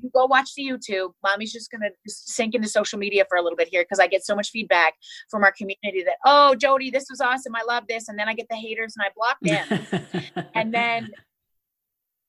[0.00, 1.12] you go watch the YouTube.
[1.22, 4.24] Mommy's just gonna sink into social media for a little bit here because I get
[4.24, 4.94] so much feedback
[5.30, 7.54] from our community that, oh, Jody, this was awesome.
[7.54, 8.08] I love this.
[8.08, 10.46] And then I get the haters and I block them.
[10.54, 11.10] and then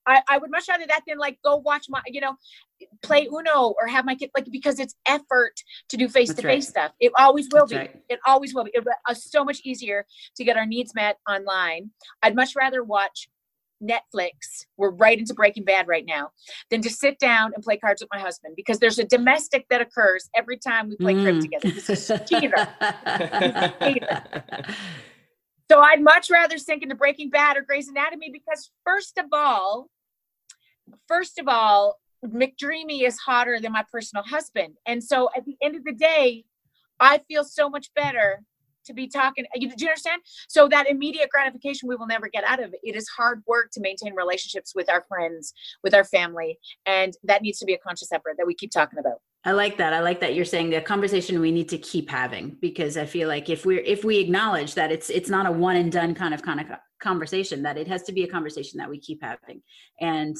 [0.08, 2.36] I, I would much rather that than like go watch my, you know,
[3.02, 5.54] play Uno or have my kid like because it's effort
[5.90, 6.92] to do face to face stuff.
[7.00, 7.78] It always will That's be.
[7.78, 8.02] Right.
[8.10, 8.72] It always will be.
[8.74, 11.92] It's uh, so much easier to get our needs met online.
[12.22, 13.30] I'd much rather watch
[13.84, 14.66] Netflix.
[14.78, 16.30] We're right into Breaking Bad right now
[16.70, 19.82] than to sit down and play cards with my husband because there's a domestic that
[19.82, 21.24] occurs every time we play mm.
[21.24, 21.70] crib together.
[21.72, 22.68] This is cheater.
[23.82, 24.24] cheater.
[25.68, 29.90] So I'd much rather sink into Breaking Bad or Grey's Anatomy because first of all,
[31.08, 34.76] first of all, McDreamy is hotter than my personal husband.
[34.86, 36.46] And so at the end of the day,
[37.00, 38.42] I feel so much better
[38.86, 39.46] to be talking.
[39.56, 40.22] You, do you understand?
[40.48, 42.80] So that immediate gratification we will never get out of it.
[42.84, 47.42] It is hard work to maintain relationships with our friends, with our family, and that
[47.42, 49.18] needs to be a conscious effort that we keep talking about.
[49.44, 49.94] I like that.
[49.94, 53.28] I like that you're saying the conversation we need to keep having because I feel
[53.28, 56.34] like if we're if we acknowledge that it's it's not a one and done kind
[56.34, 56.68] of kind of
[57.00, 59.62] conversation that it has to be a conversation that we keep having
[60.02, 60.36] and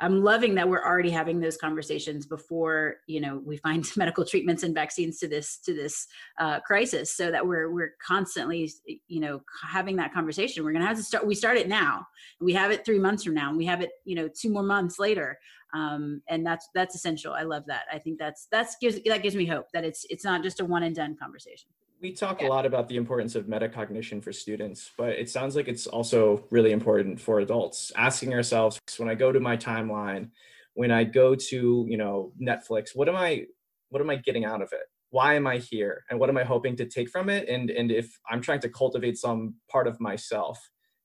[0.00, 4.62] I'm loving that we're already having those conversations before you know we find medical treatments
[4.62, 6.06] and vaccines to this to this
[6.38, 8.70] uh, crisis, so that we're we're constantly
[9.08, 10.64] you know having that conversation.
[10.64, 11.26] We're gonna have to start.
[11.26, 12.06] We start it now.
[12.40, 14.62] We have it three months from now, and we have it you know two more
[14.62, 15.38] months later.
[15.74, 17.32] Um, and that's that's essential.
[17.32, 17.84] I love that.
[17.92, 20.64] I think that's that's gives that gives me hope that it's it's not just a
[20.64, 21.68] one and done conversation
[22.04, 22.48] we talk yeah.
[22.48, 26.44] a lot about the importance of metacognition for students, but it sounds like it's also
[26.50, 27.90] really important for adults.
[27.96, 30.28] Asking ourselves when I go to my timeline,
[30.74, 33.46] when I go to, you know, Netflix, what am I
[33.88, 34.86] what am I getting out of it?
[35.08, 36.04] Why am I here?
[36.10, 37.48] And what am I hoping to take from it?
[37.48, 40.58] And and if I'm trying to cultivate some part of myself,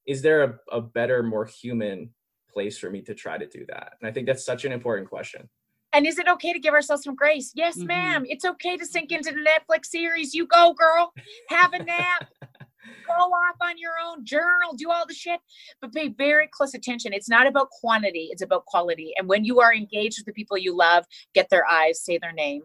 [0.06, 2.10] is there a, a better, more human
[2.52, 3.93] place for me to try to do that?
[4.02, 5.47] And I think that's such an important question.
[5.94, 7.52] And is it okay to give ourselves some grace?
[7.56, 7.88] Yes, mm-hmm.
[7.88, 8.26] ma'am.
[8.28, 10.34] It's okay to sink into the Netflix series.
[10.34, 11.14] You go, girl.
[11.50, 12.28] Have a nap.
[13.08, 15.40] go off on your own journal, do all the shit,
[15.82, 17.14] but pay very close attention.
[17.14, 19.14] It's not about quantity, it's about quality.
[19.18, 22.32] And when you are engaged with the people you love, get their eyes, say their
[22.32, 22.62] name.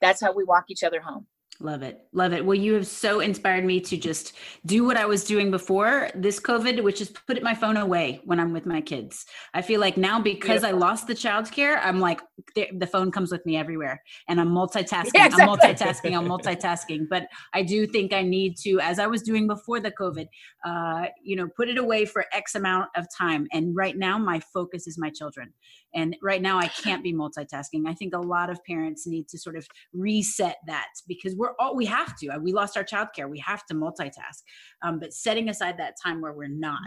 [0.00, 1.26] That's how we walk each other home.
[1.60, 2.02] Love it.
[2.12, 2.44] Love it.
[2.44, 4.34] Well, you have so inspired me to just
[4.64, 8.38] do what I was doing before this COVID, which is put my phone away when
[8.38, 9.26] I'm with my kids.
[9.54, 10.68] I feel like now because Beautiful.
[10.68, 12.20] I lost the childcare, I'm like,
[12.54, 15.10] the, the, phone comes with me everywhere and I'm multitasking.
[15.14, 15.42] Yeah, exactly.
[15.42, 16.16] I'm multitasking.
[16.16, 17.06] I'm multitasking.
[17.10, 20.28] But I do think I need to, as I was doing before the COVID,
[20.64, 23.48] uh, you know, put it away for X amount of time.
[23.52, 25.52] And right now, my focus is my children.
[25.94, 27.86] And right now, I can't be multitasking.
[27.86, 31.76] I think a lot of parents need to sort of reset that because we're all,
[31.76, 32.38] we have to.
[32.40, 33.28] We lost our childcare.
[33.28, 34.42] We have to multitask.
[34.82, 36.78] Um, but setting aside that time where we're not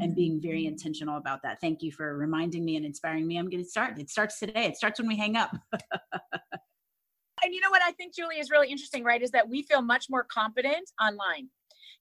[0.00, 1.60] and being very intentional about that.
[1.60, 3.36] Thank you for reminding me and inspiring me.
[3.38, 3.98] I'm going to start.
[3.98, 5.50] It starts today, it starts when we hang up.
[5.72, 9.22] and you know what I think, Julie, is really interesting, right?
[9.22, 11.48] Is that we feel much more confident online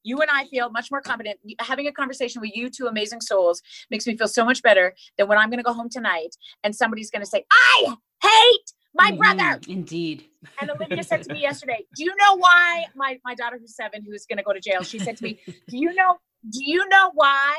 [0.05, 1.39] you and I feel much more confident.
[1.59, 5.27] Having a conversation with you two amazing souls makes me feel so much better than
[5.27, 9.11] when I'm going to go home tonight and somebody's going to say, I hate my
[9.11, 9.17] mm-hmm.
[9.17, 9.59] brother.
[9.67, 10.25] Indeed.
[10.61, 14.03] And Olivia said to me yesterday, Do you know why my, my daughter who's seven,
[14.07, 16.17] who's going to go to jail, she said to me, Do you know,
[16.49, 17.55] do you know why?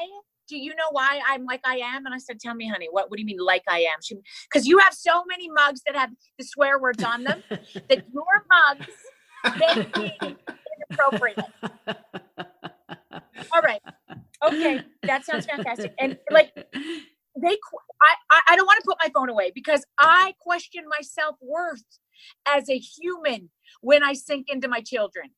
[0.49, 2.07] Do you know why I'm like I am?
[2.07, 3.99] And I said, Tell me, honey, what, what do you mean like I am?
[4.03, 8.05] She because you have so many mugs that have the swear words on them that
[8.13, 8.87] your mugs
[9.59, 10.37] make me
[10.91, 11.41] inappropriate.
[13.53, 13.83] All right.
[14.43, 14.81] Okay.
[15.03, 15.95] That sounds fantastic.
[15.99, 17.57] And like they
[18.31, 21.85] I, I don't want to put my phone away because I question my self-worth
[22.47, 25.31] as a human when I sink into my children.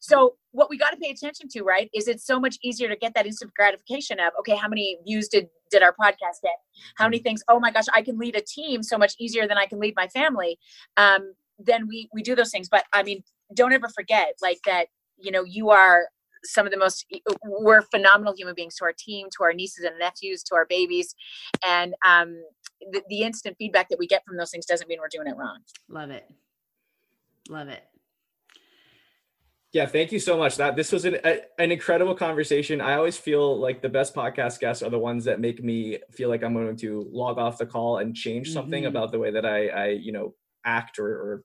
[0.00, 2.96] So what we got to pay attention to, right, is it's so much easier to
[2.96, 6.56] get that instant gratification of, okay, how many views did did our podcast get?
[6.96, 7.42] How many things?
[7.48, 9.94] Oh my gosh, I can lead a team so much easier than I can lead
[9.96, 10.58] my family.
[10.96, 12.68] Um, then we we do those things.
[12.68, 13.22] But I mean,
[13.54, 14.86] don't ever forget like that.
[15.18, 16.08] You know, you are
[16.44, 17.06] some of the most
[17.44, 21.14] we're phenomenal human beings to our team to our nieces and nephews to our babies
[21.66, 22.36] and um,
[22.92, 25.36] the, the instant feedback that we get from those things doesn't mean we're doing it
[25.36, 26.24] wrong love it
[27.48, 27.84] love it
[29.74, 30.56] yeah, thank you so much.
[30.56, 32.80] That this was an a, an incredible conversation.
[32.80, 36.28] I always feel like the best podcast guests are the ones that make me feel
[36.28, 38.96] like I'm going to log off the call and change something mm-hmm.
[38.96, 40.34] about the way that I, I you know,
[40.64, 41.44] act or, or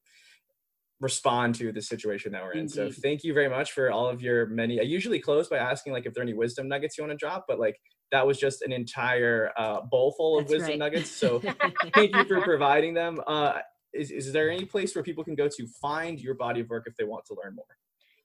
[1.02, 2.60] respond to the situation that we're in.
[2.60, 2.74] Indeed.
[2.74, 4.80] So thank you very much for all of your many.
[4.80, 7.18] I usually close by asking like if there are any wisdom nuggets you want to
[7.18, 7.80] drop, but like
[8.12, 10.80] that was just an entire uh, bowl full of That's wisdom right.
[10.80, 11.12] nuggets.
[11.12, 11.40] So
[11.94, 13.20] thank you for providing them.
[13.26, 13.60] Uh,
[13.94, 16.86] is, is there any place where people can go to find your body of work
[16.88, 17.66] if they want to learn more?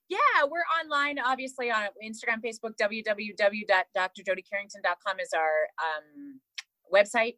[0.08, 0.18] Yeah,
[0.50, 6.40] we're online, obviously on Instagram, Facebook, www.drjodycarrington.com is our um,
[6.98, 7.34] website.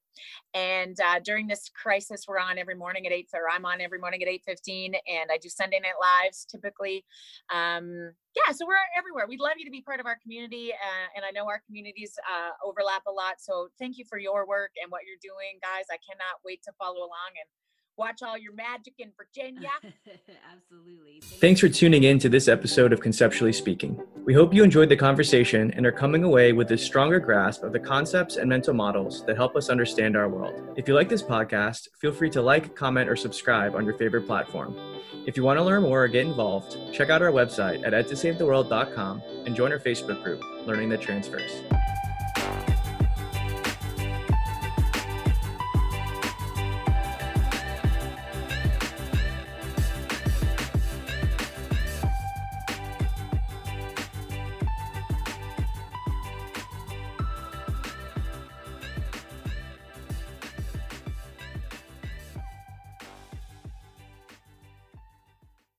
[0.54, 3.98] And uh, during this crisis, we're on every morning at eight, or I'm on every
[3.98, 7.04] morning at eight fifteen, and I do Sunday night lives typically.
[7.52, 9.24] Um, yeah, so we're everywhere.
[9.28, 12.12] We'd love you to be part of our community, uh, and I know our communities
[12.28, 13.36] uh, overlap a lot.
[13.38, 15.86] So thank you for your work and what you're doing, guys.
[15.90, 17.48] I cannot wait to follow along and
[17.96, 19.70] watch all your magic in Virginia.
[20.52, 21.20] Absolutely.
[21.22, 24.00] Thanks for tuning in to this episode of Conceptually Speaking.
[24.24, 27.72] We hope you enjoyed the conversation and are coming away with a stronger grasp of
[27.72, 30.74] the concepts and mental models that help us understand our world.
[30.76, 34.26] If you like this podcast, feel free to like, comment, or subscribe on your favorite
[34.26, 34.76] platform.
[35.26, 39.22] If you want to learn more or get involved, check out our website at edtosavetheworld.com
[39.44, 41.62] and join our Facebook group, Learning That Transfers.